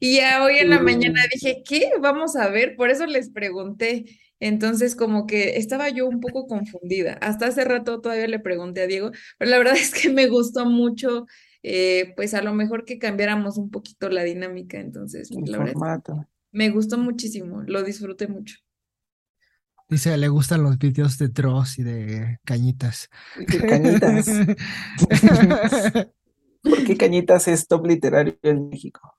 Y 0.00 0.16
ya 0.16 0.42
hoy 0.42 0.56
en 0.58 0.70
la 0.70 0.80
mañana 0.80 1.20
Mm. 1.22 1.28
dije, 1.32 1.62
¿qué? 1.68 1.90
Vamos 2.00 2.34
a 2.36 2.48
ver, 2.48 2.76
por 2.76 2.90
eso 2.90 3.04
les 3.06 3.28
pregunté. 3.30 4.06
Entonces, 4.40 4.96
como 4.96 5.26
que 5.26 5.56
estaba 5.58 5.88
yo 5.90 6.06
un 6.08 6.20
poco 6.20 6.46
confundida. 6.46 7.14
Hasta 7.22 7.46
hace 7.46 7.64
rato 7.64 8.00
todavía 8.00 8.28
le 8.28 8.38
pregunté 8.40 8.82
a 8.82 8.86
Diego, 8.86 9.10
pero 9.38 9.50
la 9.50 9.58
verdad 9.58 9.74
es 9.76 9.92
que 9.94 10.10
me 10.10 10.28
gustó 10.28 10.66
mucho, 10.66 11.26
eh, 11.62 12.12
pues 12.16 12.34
a 12.34 12.42
lo 12.42 12.52
mejor 12.54 12.84
que 12.84 12.98
cambiáramos 12.98 13.58
un 13.58 13.70
poquito 13.70 14.08
la 14.10 14.24
dinámica. 14.24 14.78
Entonces, 14.80 15.30
El 15.30 15.44
la 15.44 15.58
verdad 15.58 15.74
es 15.74 15.82
que 15.82 15.88
formato. 15.88 16.28
me 16.52 16.70
gustó 16.70 16.98
muchísimo, 16.98 17.62
lo 17.66 17.82
disfruté 17.82 18.28
mucho. 18.28 18.56
Dice, 19.88 20.16
le 20.16 20.28
gustan 20.28 20.62
los 20.64 20.78
vídeos 20.78 21.16
de 21.18 21.28
Dross 21.28 21.78
y 21.78 21.84
de 21.84 22.38
Cañitas. 22.44 23.08
¿Qué 23.48 23.62
cañitas? 23.64 24.42
¿Por 26.68 26.84
qué 26.84 26.96
cañitas 26.96 27.48
es 27.48 27.66
top 27.68 27.86
literario 27.86 28.36
en 28.42 28.68
México? 28.68 29.14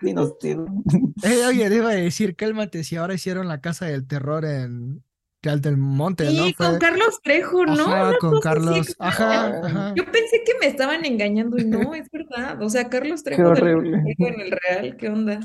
Dinos. 0.00 0.34
Eh, 0.42 1.46
oye, 1.46 1.74
iba 1.74 1.90
a 1.90 1.94
decir, 1.94 2.36
cálmate, 2.36 2.84
si 2.84 2.96
ahora 2.96 3.14
hicieron 3.14 3.48
la 3.48 3.60
Casa 3.60 3.86
del 3.86 4.06
Terror 4.06 4.44
en 4.44 5.02
Real 5.42 5.60
del 5.60 5.76
Monte, 5.76 6.24
¿no? 6.24 6.46
Sí, 6.46 6.54
con 6.54 6.66
Fue- 6.70 6.78
Carlos 6.78 7.20
Trejo, 7.22 7.64
¿no? 7.66 7.72
Ajá, 7.74 8.08
Una 8.08 8.18
con 8.18 8.30
así 8.34 8.40
Carlos. 8.42 8.96
Ajá, 8.98 9.60
ajá. 9.64 9.94
Yo 9.96 10.04
pensé 10.04 10.42
que 10.44 10.52
me 10.60 10.66
estaban 10.66 11.04
engañando 11.04 11.56
y 11.58 11.64
no, 11.64 11.94
es 11.94 12.10
verdad. 12.10 12.60
O 12.62 12.68
sea, 12.68 12.88
Carlos 12.88 13.22
Trejo 13.22 13.42
horrible. 13.48 14.02
En 14.18 14.40
el 14.40 14.50
Real, 14.50 14.96
¿qué 14.96 15.08
onda? 15.08 15.40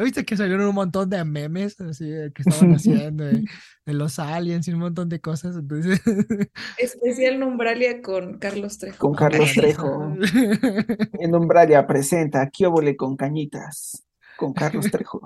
¿No 0.00 0.04
¿Viste 0.04 0.24
que 0.24 0.34
salieron 0.34 0.66
un 0.66 0.74
montón 0.74 1.10
de 1.10 1.22
memes 1.26 1.78
así 1.78 2.06
que 2.34 2.42
estaban 2.42 2.74
haciendo 2.74 3.22
de, 3.22 3.44
de 3.84 3.92
los 3.92 4.18
aliens 4.18 4.66
y 4.66 4.72
un 4.72 4.78
montón 4.78 5.10
de 5.10 5.20
cosas? 5.20 5.56
Entonces, 5.56 6.00
Especial 6.78 7.38
Numbralia 7.38 8.00
con 8.00 8.38
Carlos 8.38 8.78
Trejo. 8.78 8.96
Con 8.96 9.14
Carlos 9.14 9.52
Trejo. 9.52 10.14
En 11.20 11.34
Umbralia 11.34 11.86
presenta 11.86 12.48
Kiobole 12.48 12.96
con 12.96 13.14
cañitas. 13.14 14.06
Con 14.38 14.54
Carlos 14.54 14.90
Trejo. 14.90 15.20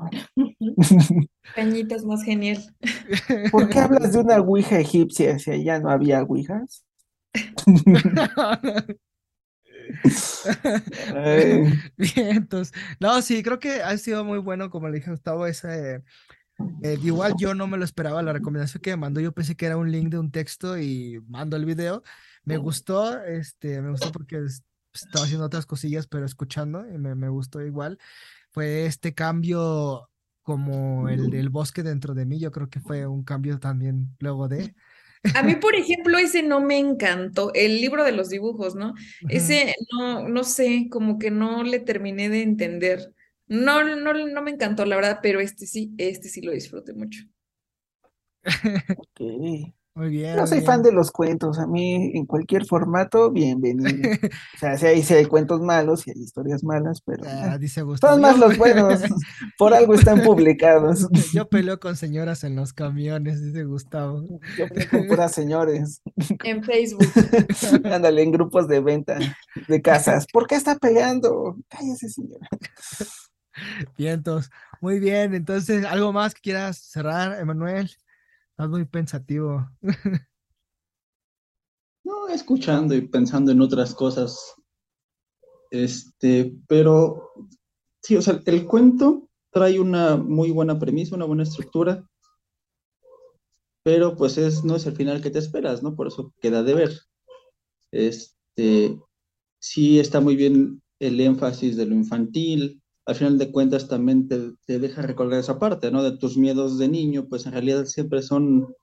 Cañitas 1.54 2.04
más 2.04 2.24
genial. 2.24 2.58
¿Por 3.52 3.68
qué 3.68 3.78
hablas 3.78 4.12
de 4.12 4.18
una 4.18 4.40
ouija 4.40 4.80
egipcia 4.80 5.38
si 5.38 5.52
allá 5.52 5.78
no 5.78 5.88
había 5.88 6.20
ouijas? 6.24 6.84
Ay, 11.14 11.72
Vientos. 11.96 12.72
No, 13.00 13.20
sí, 13.22 13.42
creo 13.42 13.58
que 13.58 13.82
ha 13.82 13.96
sido 13.98 14.24
muy 14.24 14.38
bueno, 14.38 14.70
como 14.70 14.88
le 14.88 14.98
dije 14.98 15.10
Gustavo, 15.10 15.46
ese, 15.46 16.02
eh, 16.82 16.98
igual 17.02 17.34
yo 17.38 17.54
no 17.54 17.66
me 17.66 17.76
lo 17.78 17.84
esperaba, 17.84 18.22
la 18.22 18.32
recomendación 18.32 18.80
que 18.82 18.90
me 18.90 18.96
mandó, 18.98 19.20
yo 19.20 19.32
pensé 19.32 19.56
que 19.56 19.66
era 19.66 19.76
un 19.76 19.90
link 19.90 20.08
de 20.10 20.18
un 20.18 20.30
texto 20.30 20.78
y 20.78 21.20
mando 21.28 21.56
el 21.56 21.64
video. 21.64 22.02
Me 22.44 22.56
gustó, 22.58 23.22
este, 23.24 23.80
me 23.80 23.90
gustó 23.90 24.12
porque 24.12 24.36
es- 24.44 24.62
estaba 24.92 25.24
haciendo 25.24 25.46
otras 25.46 25.66
cosillas, 25.66 26.06
pero 26.06 26.24
escuchando, 26.26 26.86
y 26.88 26.98
me, 26.98 27.14
me 27.14 27.28
gustó 27.28 27.60
igual. 27.62 27.98
Fue 28.52 28.86
este 28.86 29.14
cambio 29.14 30.08
como 30.42 31.08
el 31.08 31.30
del 31.30 31.48
bosque 31.48 31.82
dentro 31.82 32.14
de 32.14 32.26
mí, 32.26 32.38
yo 32.38 32.52
creo 32.52 32.68
que 32.68 32.78
fue 32.80 33.06
un 33.06 33.24
cambio 33.24 33.58
también 33.58 34.14
luego 34.20 34.46
de... 34.46 34.74
A 35.34 35.42
mí, 35.42 35.56
por 35.56 35.74
ejemplo, 35.74 36.18
ese 36.18 36.42
no 36.42 36.60
me 36.60 36.78
encantó, 36.78 37.52
el 37.54 37.80
libro 37.80 38.04
de 38.04 38.12
los 38.12 38.28
dibujos, 38.28 38.74
¿no? 38.74 38.94
Ese 39.28 39.74
no, 39.92 40.28
no 40.28 40.44
sé, 40.44 40.88
como 40.90 41.18
que 41.18 41.30
no 41.30 41.62
le 41.62 41.80
terminé 41.80 42.28
de 42.28 42.42
entender. 42.42 43.12
No, 43.46 43.84
no, 43.84 44.12
no 44.12 44.42
me 44.42 44.50
encantó, 44.50 44.84
la 44.84 44.96
verdad, 44.96 45.20
pero 45.22 45.40
este 45.40 45.66
sí, 45.66 45.94
este 45.98 46.28
sí 46.28 46.42
lo 46.42 46.52
disfruté 46.52 46.92
mucho. 46.92 47.24
ok. 48.96 49.74
Muy 49.96 50.08
bien. 50.08 50.34
No 50.34 50.40
muy 50.42 50.48
soy 50.48 50.58
bien. 50.58 50.66
fan 50.66 50.82
de 50.82 50.90
los 50.90 51.12
cuentos, 51.12 51.58
a 51.60 51.68
mí 51.68 52.10
en 52.14 52.26
cualquier 52.26 52.66
formato, 52.66 53.30
bienvenido. 53.30 53.84
O 54.56 54.58
sea, 54.58 54.76
sí 54.76 54.86
hay, 54.86 55.02
sí 55.04 55.14
hay 55.14 55.26
cuentos 55.26 55.60
malos 55.60 56.06
y 56.06 56.10
hay 56.10 56.18
historias 56.20 56.64
malas, 56.64 57.00
pero 57.00 57.22
Ah, 57.26 57.58
dice 57.60 57.82
Gustavo. 57.82 58.14
son 58.14 58.22
más 58.22 58.36
yo- 58.36 58.48
los 58.48 58.58
buenos, 58.58 59.02
por 59.58 59.72
algo 59.72 59.94
están 59.94 60.22
publicados. 60.22 61.06
Yo 61.32 61.48
peleo 61.48 61.78
con 61.78 61.96
señoras 61.96 62.42
en 62.42 62.56
los 62.56 62.72
camiones, 62.72 63.40
dice 63.40 63.62
Gustavo. 63.64 64.40
Yo 64.58 64.66
peleo 64.68 64.90
con 64.90 65.06
puras 65.06 65.32
señores, 65.32 66.02
En 66.42 66.64
Facebook. 66.64 67.06
ándale, 67.84 68.22
en 68.22 68.32
grupos 68.32 68.66
de 68.66 68.80
venta 68.80 69.16
de 69.68 69.80
casas. 69.82 70.26
¿Por 70.32 70.48
qué 70.48 70.56
está 70.56 70.76
peleando? 70.76 71.56
Cállese, 71.68 72.08
señora. 72.08 72.48
Vientos. 73.96 74.50
Muy 74.80 74.98
bien, 74.98 75.34
entonces, 75.34 75.84
¿algo 75.84 76.12
más 76.12 76.34
que 76.34 76.40
quieras 76.40 76.78
cerrar, 76.78 77.38
Emanuel? 77.40 77.88
Estás 78.54 78.70
muy 78.70 78.84
pensativo. 78.84 79.68
No, 82.04 82.28
escuchando 82.28 82.94
y 82.94 83.00
pensando 83.08 83.50
en 83.50 83.62
otras 83.62 83.94
cosas. 83.94 84.54
Este, 85.70 86.54
pero 86.68 87.32
sí, 88.02 88.14
o 88.14 88.22
sea, 88.22 88.40
el 88.44 88.66
cuento 88.66 89.30
trae 89.50 89.80
una 89.80 90.16
muy 90.16 90.50
buena 90.50 90.78
premisa, 90.78 91.16
una 91.16 91.24
buena 91.24 91.44
estructura, 91.44 92.06
pero 93.82 94.14
pues 94.14 94.36
es, 94.36 94.62
no 94.64 94.76
es 94.76 94.84
el 94.86 94.94
final 94.94 95.22
que 95.22 95.30
te 95.30 95.38
esperas, 95.38 95.82
¿no? 95.82 95.96
Por 95.96 96.08
eso 96.08 96.32
queda 96.40 96.62
de 96.62 96.74
ver. 96.74 97.00
Este, 97.90 99.00
sí 99.58 99.98
está 99.98 100.20
muy 100.20 100.36
bien 100.36 100.82
el 101.00 101.18
énfasis 101.18 101.76
de 101.76 101.86
lo 101.86 101.94
infantil, 101.94 102.82
al 103.06 103.14
final 103.14 103.38
de 103.38 103.52
cuentas 103.52 103.88
también 103.88 104.28
te, 104.28 104.52
te 104.66 104.78
deja 104.78 105.02
recordar 105.02 105.38
esa 105.38 105.58
parte, 105.58 105.90
¿no? 105.90 106.02
De 106.02 106.16
tus 106.16 106.36
miedos 106.36 106.78
de 106.78 106.88
niño, 106.88 107.26
pues 107.28 107.46
en 107.46 107.52
realidad 107.52 107.84
siempre 107.86 108.22
son 108.22 108.74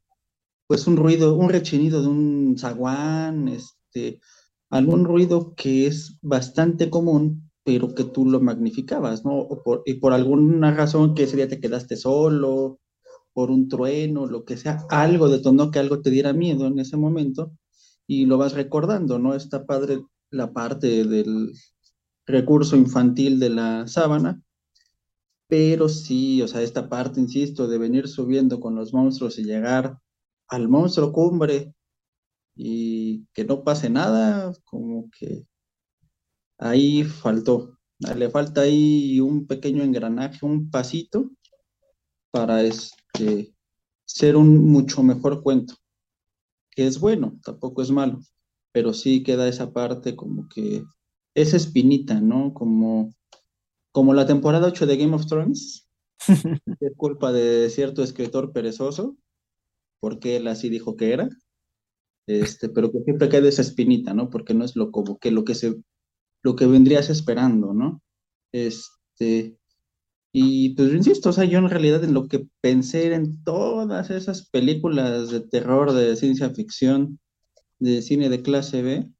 pues 0.68 0.88
un 0.88 0.96
ruido, 0.96 1.36
un 1.36 1.50
rechinido 1.50 2.02
de 2.02 2.08
un 2.08 2.56
zaguán, 2.58 3.50
este, 3.50 4.22
algún 4.70 5.04
ruido 5.04 5.54
que 5.56 5.86
es 5.88 6.18
bastante 6.22 6.90
común, 6.90 7.52
pero 7.64 7.94
que 7.94 8.06
tú 8.06 8.26
lo 8.26 8.40
magnificabas, 8.40 9.26
¿no? 9.26 9.50
y 9.86 9.96
por 9.96 10.14
alguna 10.14 10.74
razón 10.74 11.14
que 11.14 11.24
ese 11.24 11.36
día 11.36 11.50
te 11.50 11.60
quedaste 11.60 11.98
solo, 11.98 12.80
por 13.34 13.52
un 13.52 13.68
trueno, 13.68 14.28
lo 14.28 14.46
que 14.46 14.58
sea, 14.58 14.86
algo 14.90 15.30
detonó 15.30 15.72
que 15.72 15.80
algo 15.80 16.02
te 16.02 16.10
diera 16.10 16.34
miedo 16.34 16.68
en 16.68 16.80
ese 16.80 16.98
momento 16.98 17.52
y 18.08 18.26
lo 18.26 18.38
vas 18.38 18.54
recordando, 18.54 19.20
¿no? 19.20 19.36
Está 19.36 19.66
padre 19.66 20.04
la 20.30 20.54
parte 20.54 21.06
del 21.06 21.54
recurso 22.32 22.76
infantil 22.76 23.40
de 23.40 23.50
la 23.50 23.88
sábana, 23.88 24.42
pero 25.48 25.90
sí, 25.90 26.42
o 26.42 26.48
sea, 26.48 26.62
esta 26.62 26.88
parte, 26.90 27.20
insisto, 27.20 27.68
de 27.68 27.78
venir 27.78 28.08
subiendo 28.08 28.60
con 28.60 28.76
los 28.76 28.94
monstruos 28.94 29.38
y 29.38 29.44
llegar 29.44 30.00
al 30.48 30.70
monstruo 30.70 31.12
cumbre 31.12 31.74
y 32.56 33.26
que 33.34 33.44
no 33.44 33.64
pase 33.64 33.90
nada, 33.90 34.54
como 34.64 35.10
que 35.12 35.46
ahí 36.58 37.04
faltó. 37.04 37.78
Le 38.16 38.30
falta 38.30 38.62
ahí 38.62 39.20
un 39.20 39.46
pequeño 39.46 39.84
engranaje, 39.84 40.46
un 40.46 40.72
pasito 40.72 41.30
para 42.32 42.64
este, 42.64 43.54
ser 44.06 44.36
un 44.36 44.72
mucho 44.72 45.04
mejor 45.04 45.44
cuento, 45.44 45.76
que 46.72 46.88
es 46.88 47.00
bueno, 47.00 47.38
tampoco 47.44 47.82
es 47.82 47.92
malo, 47.92 48.20
pero 48.72 48.94
sí 48.94 49.24
queda 49.24 49.48
esa 49.48 49.72
parte 49.74 50.16
como 50.16 50.48
que 50.48 50.84
esa 51.36 51.58
espinita, 51.58 52.20
¿no? 52.20 52.54
Como, 52.54 53.14
como 53.92 54.14
la 54.14 54.26
temporada 54.26 54.68
8 54.68 54.86
de 54.86 54.98
Game 54.98 55.16
of 55.16 55.26
Thrones, 55.28 55.88
es 56.80 56.94
culpa 56.96 57.32
de 57.32 57.70
cierto 57.70 58.04
escritor 58.04 58.52
perezoso, 58.52 59.18
porque 60.00 60.38
él 60.38 60.48
así 60.48 60.70
dijo 60.70 60.96
que 60.96 61.14
era, 61.14 61.30
este, 62.28 62.70
pero 62.70 62.92
que 62.92 63.02
siempre 63.02 63.30
queda 63.30 63.50
esa 63.50 63.62
espinita, 63.62 64.14
¿no? 64.14 64.30
Porque 64.30 64.54
no 64.54 64.66
es 64.66 64.76
lo 64.76 64.92
como 64.92 65.18
que 65.20 65.32
lo 65.32 65.44
que 65.44 65.56
se, 65.56 65.76
lo 66.44 66.56
que 66.56 66.66
vendrías 66.66 67.10
esperando, 67.10 67.74
¿no? 67.74 68.02
Este, 68.52 69.58
y 70.34 70.76
pues 70.76 70.94
insisto, 70.94 71.30
o 71.30 71.34
sea, 71.34 71.46
yo 71.46 71.60
en 71.60 71.70
realidad 71.70 72.04
en 72.04 72.14
lo 72.14 72.28
que 72.28 72.48
pensé 72.62 73.14
en 73.14 73.44
todas 73.44 74.10
esas 74.10 74.50
películas 74.50 75.30
de 75.30 75.42
terror, 75.42 75.92
de 75.94 76.16
ciencia 76.16 76.50
ficción, 76.52 77.20
de 77.80 78.02
cine 78.02 78.30
de 78.30 78.42
clase 78.42 78.82
B, 78.82 79.12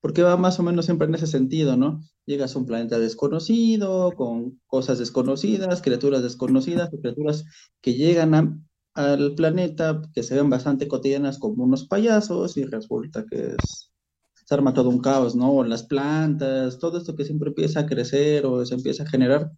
porque 0.00 0.22
va 0.22 0.36
más 0.36 0.58
o 0.58 0.62
menos 0.62 0.86
siempre 0.86 1.06
en 1.06 1.14
ese 1.14 1.26
sentido, 1.26 1.76
¿no? 1.76 2.00
Llegas 2.26 2.54
a 2.54 2.58
un 2.58 2.66
planeta 2.66 2.98
desconocido, 2.98 4.14
con 4.14 4.60
cosas 4.66 4.98
desconocidas, 4.98 5.82
criaturas 5.82 6.22
desconocidas, 6.22 6.90
criaturas 6.90 7.44
que 7.80 7.94
llegan 7.94 8.64
al 8.94 9.34
planeta, 9.34 10.02
que 10.14 10.22
se 10.22 10.34
ven 10.36 10.50
bastante 10.50 10.88
cotidianas 10.88 11.38
como 11.38 11.64
unos 11.64 11.86
payasos, 11.86 12.56
y 12.56 12.64
resulta 12.64 13.24
que 13.26 13.56
se 13.60 14.54
arma 14.54 14.74
todo 14.74 14.88
un 14.88 15.00
caos, 15.00 15.36
¿no? 15.36 15.62
Las 15.64 15.84
plantas, 15.84 16.78
todo 16.78 16.98
esto 16.98 17.14
que 17.14 17.24
siempre 17.24 17.50
empieza 17.50 17.80
a 17.80 17.86
crecer 17.86 18.46
o 18.46 18.64
se 18.64 18.74
empieza 18.74 19.02
a 19.04 19.08
generar, 19.08 19.50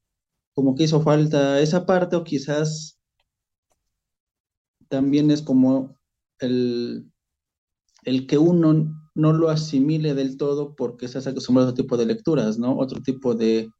como 0.55 0.75
que 0.75 0.85
hizo 0.85 1.01
falta 1.01 1.61
esa 1.61 1.87
parte, 1.87 2.17
o 2.17 2.25
quizás 2.25 2.99
también 4.89 5.31
es 5.31 5.41
como 5.41 5.99
el, 6.41 7.11
el 8.05 8.27
que 8.27 8.39
uno 8.39 9.02
no 9.15 9.33
lo 9.33 9.51
asimile 9.51 10.15
del 10.15 10.37
todo 10.37 10.75
porque 10.75 11.07
estás 11.07 11.27
acostumbrado 11.27 11.69
a 11.69 11.73
otro 11.73 11.85
tipo 11.85 11.97
de 11.97 12.07
lecturas, 12.07 12.59
¿no? 12.59 12.79
Otro 12.79 13.03
tipo 13.03 13.35
de, 13.35 13.71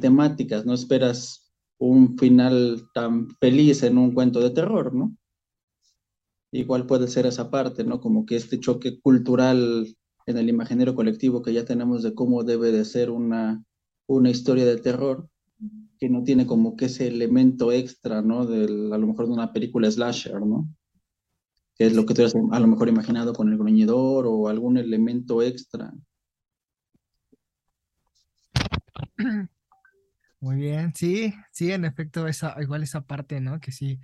temáticas, 0.00 0.66
no 0.66 0.74
esperas 0.74 1.50
un 1.78 2.18
final 2.18 2.88
tan 2.92 3.28
feliz 3.40 3.82
en 3.82 3.96
un 3.96 4.12
cuento 4.12 4.40
de 4.40 4.50
terror, 4.50 4.94
¿no? 4.94 5.16
Igual 6.52 6.86
puede 6.86 7.08
ser 7.08 7.26
esa 7.26 7.50
parte, 7.50 7.84
¿no? 7.84 8.00
Como 8.00 8.26
que 8.26 8.36
este 8.36 8.60
choque 8.60 9.00
cultural 9.00 9.86
en 10.26 10.36
el 10.36 10.48
imaginario 10.48 10.94
colectivo 10.94 11.40
que 11.42 11.54
ya 11.54 11.64
tenemos 11.64 12.02
de 12.02 12.14
cómo 12.14 12.44
debe 12.44 12.70
de 12.70 12.84
ser 12.84 13.10
una, 13.10 13.64
una 14.06 14.30
historia 14.30 14.66
de 14.66 14.76
terror, 14.76 15.28
que 15.98 16.08
no 16.08 16.22
tiene 16.22 16.46
como 16.46 16.76
que 16.76 16.86
ese 16.86 17.08
elemento 17.08 17.72
extra, 17.72 18.22
¿no? 18.22 18.44
Del, 18.46 18.92
a 18.92 18.98
lo 18.98 19.06
mejor 19.06 19.26
de 19.26 19.32
una 19.32 19.52
película 19.52 19.90
slasher, 19.90 20.40
¿no? 20.40 20.68
Que 21.78 21.86
es 21.86 21.94
lo 21.94 22.04
que 22.04 22.14
tú 22.14 22.24
has 22.24 22.34
a 22.34 22.60
lo 22.60 22.66
mejor 22.66 22.88
imaginado 22.88 23.32
con 23.32 23.48
el 23.50 23.56
gruñidor 23.56 24.26
o 24.26 24.48
algún 24.48 24.76
elemento 24.76 25.42
extra. 25.42 25.94
Muy 30.40 30.56
bien, 30.56 30.92
sí, 30.94 31.32
sí, 31.52 31.70
en 31.72 31.84
efecto, 31.84 32.26
esa, 32.26 32.56
igual 32.60 32.82
esa 32.82 33.02
parte, 33.02 33.40
¿no? 33.40 33.60
Que 33.60 33.70
sí, 33.70 34.00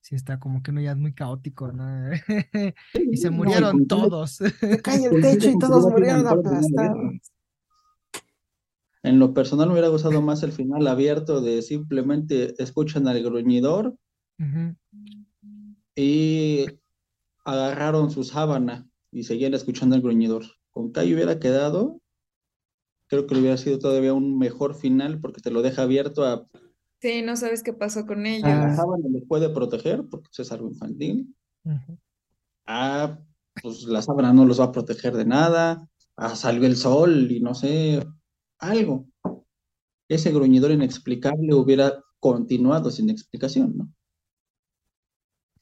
sí 0.00 0.14
está 0.14 0.38
como 0.38 0.62
que 0.62 0.72
no 0.72 0.80
ya 0.80 0.92
es 0.92 0.96
muy 0.96 1.12
caótico, 1.12 1.70
¿no? 1.70 2.10
y 2.94 3.16
se 3.18 3.30
murieron 3.30 3.86
todos. 3.86 4.36
Se 4.36 4.82
cae 4.82 5.04
el 5.04 5.20
techo 5.20 5.50
y 5.50 5.58
todos 5.58 5.84
murieron 5.90 6.26
aplastados. 6.26 7.14
En 9.02 9.18
lo 9.18 9.32
personal 9.34 9.66
me 9.68 9.74
hubiera 9.74 9.88
gustado 9.88 10.20
más 10.22 10.42
el 10.42 10.52
final 10.52 10.86
abierto 10.86 11.40
de 11.40 11.62
simplemente 11.62 12.54
escuchan 12.62 13.06
al 13.06 13.22
gruñidor 13.22 13.96
y 15.94 16.66
agarraron 17.48 18.10
su 18.10 18.24
sábana 18.24 18.86
y 19.10 19.24
seguían 19.24 19.54
escuchando 19.54 19.96
el 19.96 20.02
gruñidor. 20.02 20.44
Con 20.70 20.92
Kai 20.92 21.14
hubiera 21.14 21.38
quedado, 21.38 22.00
creo 23.08 23.26
que 23.26 23.34
hubiera 23.34 23.56
sido 23.56 23.78
todavía 23.78 24.12
un 24.12 24.38
mejor 24.38 24.74
final 24.74 25.20
porque 25.20 25.40
te 25.40 25.50
lo 25.50 25.62
deja 25.62 25.82
abierto 25.82 26.24
a... 26.24 26.46
Sí, 27.00 27.22
no 27.22 27.36
sabes 27.36 27.62
qué 27.62 27.72
pasó 27.72 28.06
con 28.06 28.26
ellos. 28.26 28.48
La 28.48 28.74
sábana 28.74 29.04
les 29.10 29.24
puede 29.26 29.48
proteger 29.48 30.04
porque 30.10 30.28
es 30.36 30.52
algo 30.52 30.68
infantil. 30.68 31.34
Ah, 32.66 33.18
pues 33.62 33.84
la 33.84 34.02
sábana 34.02 34.32
no 34.32 34.44
los 34.44 34.60
va 34.60 34.64
a 34.64 34.72
proteger 34.72 35.16
de 35.16 35.24
nada. 35.24 35.88
Ah, 36.16 36.34
salió 36.34 36.66
el 36.66 36.76
sol 36.76 37.30
y 37.30 37.40
no 37.40 37.54
sé, 37.54 38.04
algo. 38.58 39.06
Ese 40.08 40.32
gruñidor 40.32 40.72
inexplicable 40.72 41.54
hubiera 41.54 42.02
continuado 42.18 42.90
sin 42.90 43.08
explicación, 43.10 43.76
¿no? 43.76 43.92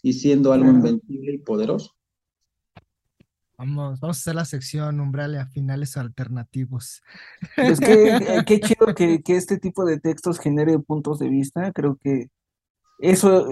Y 0.03 0.13
siendo 0.13 0.53
algo 0.53 0.71
invencible 0.71 1.33
y 1.35 1.39
poderoso. 1.39 1.93
Vamos, 3.59 4.01
vamos 4.01 4.19
a 4.19 4.21
hacer 4.21 4.35
la 4.35 4.45
sección 4.45 5.01
umbrale 5.01 5.39
a 5.39 5.47
finales 5.47 5.97
alternativos. 5.97 7.03
Pues 7.57 7.81
qué, 7.81 8.19
qué 8.47 8.61
chido 8.61 8.95
que, 8.95 9.23
que, 9.23 9.37
este 9.37 9.59
tipo 9.59 9.87
de 9.87 9.99
textos 9.99 10.39
genere 10.39 10.79
puntos 10.79 11.19
de 11.19 11.31
vista. 11.31 11.73
Creo 11.73 11.97
que 11.97 12.29
eso, 12.99 13.49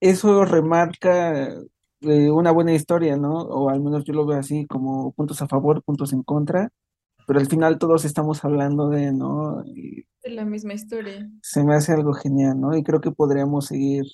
eso 0.00 0.44
remarca 0.46 1.48
eh, 2.00 2.30
una 2.30 2.50
buena 2.50 2.72
historia, 2.72 3.16
¿no? 3.16 3.42
O 3.42 3.68
al 3.68 3.80
menos 3.80 4.04
yo 4.04 4.14
lo 4.14 4.26
veo 4.26 4.38
así, 4.38 4.66
como 4.66 5.12
puntos 5.12 5.42
a 5.42 5.48
favor, 5.48 5.82
puntos 5.82 6.12
en 6.14 6.22
contra. 6.22 6.70
Pero 7.26 7.38
al 7.38 7.46
final 7.46 7.78
todos 7.78 8.04
estamos 8.04 8.44
hablando 8.44 8.88
de, 8.88 9.12
¿no? 9.12 9.62
de 9.62 10.30
la 10.30 10.44
misma 10.44 10.74
historia. 10.74 11.30
Se 11.42 11.62
me 11.62 11.74
hace 11.74 11.92
algo 11.92 12.12
genial, 12.14 12.60
¿no? 12.60 12.76
Y 12.76 12.82
creo 12.82 13.00
que 13.00 13.12
podríamos 13.12 13.66
seguir 13.66 14.04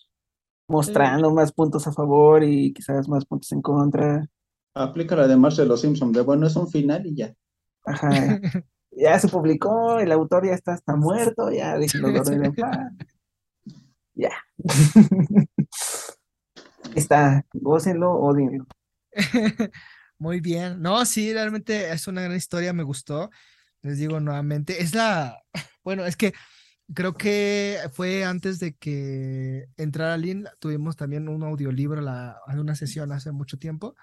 mostrando 0.69 1.33
más 1.33 1.53
puntos 1.53 1.87
a 1.87 1.93
favor 1.93 2.45
y 2.45 2.73
quizás 2.73 3.09
más 3.09 3.25
puntos 3.25 3.51
en 3.53 3.63
contra. 3.63 4.29
Aplica 4.75 5.17
la 5.17 5.27
de 5.27 5.37
Marcelo 5.37 5.77
Simpson, 5.77 6.13
de 6.13 6.21
bueno, 6.21 6.47
es 6.47 6.55
un 6.57 6.69
final 6.69 7.07
y 7.07 7.17
ya. 7.17 7.35
Ajá. 7.85 8.11
ya 8.91 9.19
se 9.19 9.29
publicó, 9.29 9.99
el 9.99 10.13
autor 10.13 10.47
ya 10.47 10.53
está 10.53 10.75
hasta 10.75 10.95
muerto, 10.95 11.51
ya 11.51 11.77
déjenlo 11.77 12.13
dormir 12.13 12.45
en 12.45 12.55
paz. 12.55 12.93
Ya. 14.15 14.33
está, 16.95 17.45
gócenlo, 17.53 18.13
odienlo. 18.13 18.67
Muy 20.19 20.41
bien. 20.41 20.83
No, 20.83 21.05
sí, 21.05 21.33
realmente 21.33 21.91
es 21.93 22.07
una 22.09 22.23
gran 22.23 22.37
historia, 22.37 22.73
me 22.73 22.83
gustó. 22.83 23.31
Les 23.83 23.99
digo 23.99 24.19
nuevamente, 24.19 24.83
es 24.83 24.95
la, 24.95 25.41
bueno, 25.85 26.05
es 26.05 26.17
que 26.17 26.35
creo 26.95 27.15
que 27.15 27.79
fue 27.93 28.25
antes 28.25 28.59
de 28.59 28.75
que 28.75 29.69
entrara 29.77 30.17
Lynn, 30.17 30.49
tuvimos 30.59 30.97
también 30.97 31.29
un 31.29 31.43
audiolibro 31.43 32.01
la, 32.01 32.41
en 32.49 32.59
una 32.59 32.75
sesión 32.75 33.13
hace 33.13 33.33
mucho 33.33 33.59
tiempo, 33.59 33.95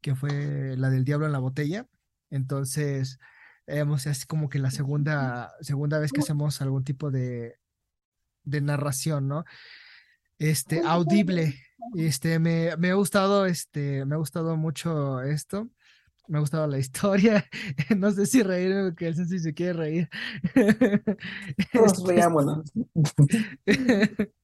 que 0.00 0.14
fue 0.14 0.76
la 0.76 0.90
del 0.90 1.04
diablo 1.04 1.26
en 1.26 1.32
la 1.32 1.38
botella. 1.38 1.86
Entonces, 2.30 3.18
es 3.66 4.26
como 4.26 4.48
que 4.48 4.58
la 4.58 4.70
segunda, 4.70 5.52
segunda 5.60 5.98
vez 5.98 6.12
que 6.12 6.20
hacemos 6.20 6.60
algún 6.60 6.84
tipo 6.84 7.10
de, 7.10 7.56
de 8.44 8.60
narración, 8.60 9.28
¿no? 9.28 9.44
Este, 10.38 10.82
audible. 10.84 11.60
Este, 11.96 12.38
me, 12.38 12.76
me 12.76 12.90
ha 12.90 12.94
gustado, 12.94 13.46
este, 13.46 14.04
me 14.04 14.14
ha 14.14 14.18
gustado 14.18 14.56
mucho 14.56 15.22
esto 15.22 15.68
me 16.28 16.38
ha 16.38 16.40
gustado 16.40 16.66
la 16.66 16.78
historia. 16.78 17.44
No 17.96 18.10
sé 18.12 18.26
si 18.26 18.42
reír 18.42 18.72
o 18.76 18.94
que 18.94 19.08
el 19.08 19.26
si 19.26 19.38
se 19.38 19.54
quiere 19.54 19.72
reír. 19.72 20.08
Todos 21.72 22.06
reíamos. 22.06 22.72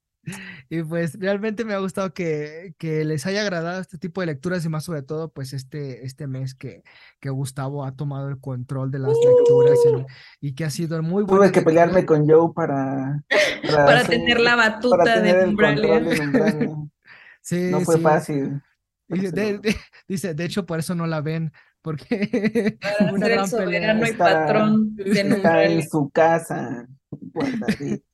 Y 0.70 0.82
pues 0.82 1.18
realmente 1.18 1.66
me 1.66 1.74
ha 1.74 1.78
gustado 1.78 2.14
que, 2.14 2.74
que, 2.78 3.04
les 3.04 3.26
haya 3.26 3.42
agradado 3.42 3.78
este 3.80 3.98
tipo 3.98 4.22
de 4.22 4.28
lecturas 4.28 4.64
y 4.64 4.70
más 4.70 4.84
sobre 4.84 5.02
todo 5.02 5.30
pues 5.30 5.52
este, 5.52 6.06
este 6.06 6.26
mes 6.26 6.54
que, 6.54 6.82
que 7.20 7.28
Gustavo 7.28 7.84
ha 7.84 7.94
tomado 7.94 8.30
el 8.30 8.40
control 8.40 8.90
de 8.90 9.00
las 9.00 9.12
lecturas 9.12 9.78
y, 10.40 10.54
que 10.54 10.64
ha 10.64 10.70
sido 10.70 11.02
muy 11.02 11.24
bueno. 11.24 11.42
Tuve 11.42 11.52
que 11.52 11.60
pelearme 11.60 12.06
con 12.06 12.26
Joe 12.26 12.52
para... 12.54 13.22
Para, 13.70 14.04
tener 14.04 14.40
la 14.40 14.56
batuta 14.56 15.20
de 15.20 15.54
Sí, 17.42 17.68
no 17.70 17.80
fue 17.80 17.98
fácil. 17.98 18.62
De, 19.08 19.30
de- 19.30 19.76
dice, 20.08 20.34
de 20.34 20.44
hecho, 20.44 20.64
por 20.64 20.78
eso 20.78 20.94
no 20.94 21.06
la 21.06 21.20
ven, 21.20 21.52
porque 21.84 22.78
Para 22.80 22.96
hubo 23.12 23.14
una 23.16 23.26
ser 23.26 23.30
el 23.32 23.36
pelea. 23.36 23.46
soberano 23.46 24.06
y 24.06 24.10
Está- 24.10 24.24
patrón 24.24 24.96
de 24.96 25.20
Está 25.20 25.64
en 25.64 25.88
su 25.88 26.10
casa. 26.10 26.88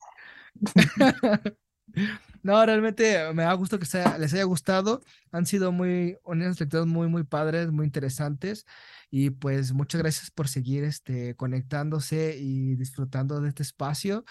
No, 2.42 2.64
realmente 2.64 3.18
me 3.34 3.42
da 3.42 3.52
gusto 3.52 3.78
que 3.78 3.84
sea- 3.84 4.16
les 4.16 4.32
haya 4.32 4.44
gustado. 4.44 5.02
Han 5.30 5.44
sido 5.44 5.72
muy, 5.72 6.16
unas 6.24 6.58
lecturas 6.58 6.86
muy, 6.86 7.06
muy 7.08 7.22
padres, 7.24 7.70
muy 7.70 7.84
interesantes. 7.84 8.64
Y 9.10 9.28
pues 9.30 9.72
muchas 9.74 10.00
gracias 10.00 10.30
por 10.30 10.48
seguir 10.48 10.84
este, 10.84 11.34
conectándose 11.36 12.36
y 12.38 12.76
disfrutando 12.76 13.40
de 13.40 13.48
este 13.50 13.62
espacio. 13.62 14.24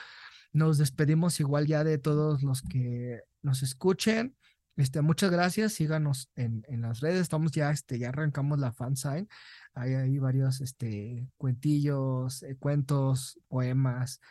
Nos 0.53 0.79
despedimos 0.79 1.39
igual 1.39 1.67
ya 1.67 1.83
de 1.83 1.99
todos 1.99 2.41
los 2.41 2.63
que 2.63 3.19
nos 3.43 3.61
escuchen. 3.61 4.35
Este, 4.79 5.01
muchas 5.01 5.29
gracias. 5.29 5.73
Síganos 5.73 6.31
en, 6.37 6.63
en 6.69 6.81
las 6.81 7.01
redes. 7.01 7.19
Estamos 7.19 7.51
ya, 7.51 7.69
este, 7.69 7.99
ya 7.99 8.09
arrancamos 8.09 8.59
la 8.59 8.71
fansign. 8.71 9.27
Hay 9.73 10.17
varios 10.19 10.61
este, 10.61 11.27
cuentillos, 11.37 12.43
eh, 12.43 12.55
cuentos, 12.57 13.37
poemas, 13.49 14.21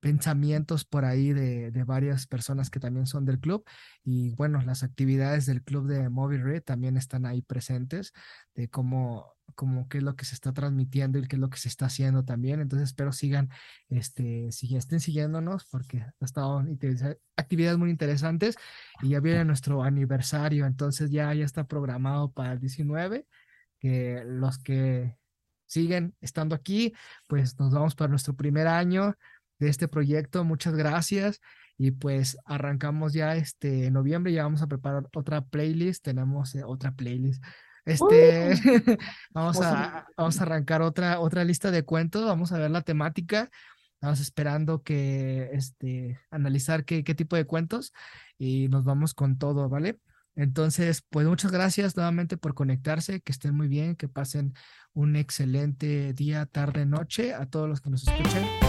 pensamientos 0.00 0.84
por 0.84 1.04
ahí 1.04 1.32
de, 1.32 1.70
de 1.70 1.84
varias 1.84 2.26
personas 2.26 2.70
que 2.70 2.80
también 2.80 3.06
son 3.06 3.24
del 3.24 3.40
club. 3.40 3.64
Y 4.04 4.34
bueno, 4.34 4.60
las 4.62 4.82
actividades 4.82 5.46
del 5.46 5.62
club 5.62 5.86
de 5.88 6.08
Red 6.08 6.62
también 6.62 6.96
están 6.96 7.26
ahí 7.26 7.42
presentes, 7.42 8.12
de 8.54 8.68
cómo, 8.68 9.34
cómo 9.54 9.88
qué 9.88 9.98
es 9.98 10.04
lo 10.04 10.16
que 10.16 10.24
se 10.24 10.34
está 10.34 10.52
transmitiendo 10.52 11.18
y 11.18 11.26
qué 11.26 11.36
es 11.36 11.40
lo 11.40 11.50
que 11.50 11.58
se 11.58 11.68
está 11.68 11.86
haciendo 11.86 12.24
también. 12.24 12.60
Entonces 12.60 12.88
espero 12.88 13.12
sigan, 13.12 13.50
este, 13.88 14.52
si 14.52 14.76
estén 14.76 15.00
siguiéndonos 15.00 15.64
porque 15.66 16.00
ha 16.02 16.24
estado 16.24 16.64
actividades 17.36 17.78
muy 17.78 17.90
interesantes 17.90 18.56
y 19.02 19.10
ya 19.10 19.20
viene 19.20 19.44
nuestro 19.44 19.82
aniversario, 19.82 20.66
entonces 20.66 21.10
ya, 21.10 21.32
ya 21.34 21.44
está 21.44 21.66
programado 21.66 22.30
para 22.32 22.52
el 22.52 22.60
19, 22.60 23.26
que 23.80 24.22
los 24.26 24.58
que 24.58 25.16
siguen 25.66 26.14
estando 26.20 26.54
aquí, 26.54 26.94
pues 27.26 27.58
nos 27.58 27.72
vamos 27.72 27.94
para 27.94 28.08
nuestro 28.08 28.34
primer 28.34 28.66
año 28.66 29.14
de 29.58 29.68
este 29.68 29.88
proyecto. 29.88 30.44
Muchas 30.44 30.74
gracias. 30.74 31.40
Y 31.76 31.92
pues 31.92 32.36
arrancamos 32.44 33.12
ya 33.12 33.36
este 33.36 33.86
en 33.86 33.92
noviembre, 33.92 34.32
ya 34.32 34.42
vamos 34.42 34.62
a 34.62 34.66
preparar 34.66 35.08
otra 35.14 35.42
playlist. 35.42 36.04
Tenemos 36.04 36.54
eh, 36.54 36.64
otra 36.64 36.92
playlist. 36.92 37.42
Este, 37.84 38.54
vamos 39.30 39.60
a, 39.60 40.06
vamos 40.16 40.40
a 40.40 40.42
arrancar 40.42 40.82
otra, 40.82 41.20
otra 41.20 41.44
lista 41.44 41.70
de 41.70 41.84
cuentos. 41.84 42.24
Vamos 42.24 42.52
a 42.52 42.58
ver 42.58 42.70
la 42.70 42.82
temática. 42.82 43.50
Estamos 43.94 44.20
esperando 44.20 44.82
que, 44.82 45.50
este, 45.52 46.20
analizar 46.30 46.84
qué, 46.84 47.02
qué 47.02 47.14
tipo 47.14 47.34
de 47.34 47.46
cuentos 47.46 47.92
y 48.38 48.68
nos 48.68 48.84
vamos 48.84 49.14
con 49.14 49.38
todo, 49.38 49.68
¿vale? 49.68 49.98
Entonces, 50.36 51.02
pues 51.10 51.26
muchas 51.26 51.50
gracias 51.50 51.96
nuevamente 51.96 52.36
por 52.36 52.54
conectarse, 52.54 53.20
que 53.20 53.32
estén 53.32 53.56
muy 53.56 53.66
bien, 53.66 53.96
que 53.96 54.08
pasen 54.08 54.54
un 54.92 55.16
excelente 55.16 56.12
día, 56.12 56.46
tarde, 56.46 56.86
noche 56.86 57.34
a 57.34 57.46
todos 57.46 57.68
los 57.68 57.80
que 57.80 57.90
nos 57.90 58.06
escuchan. 58.06 58.67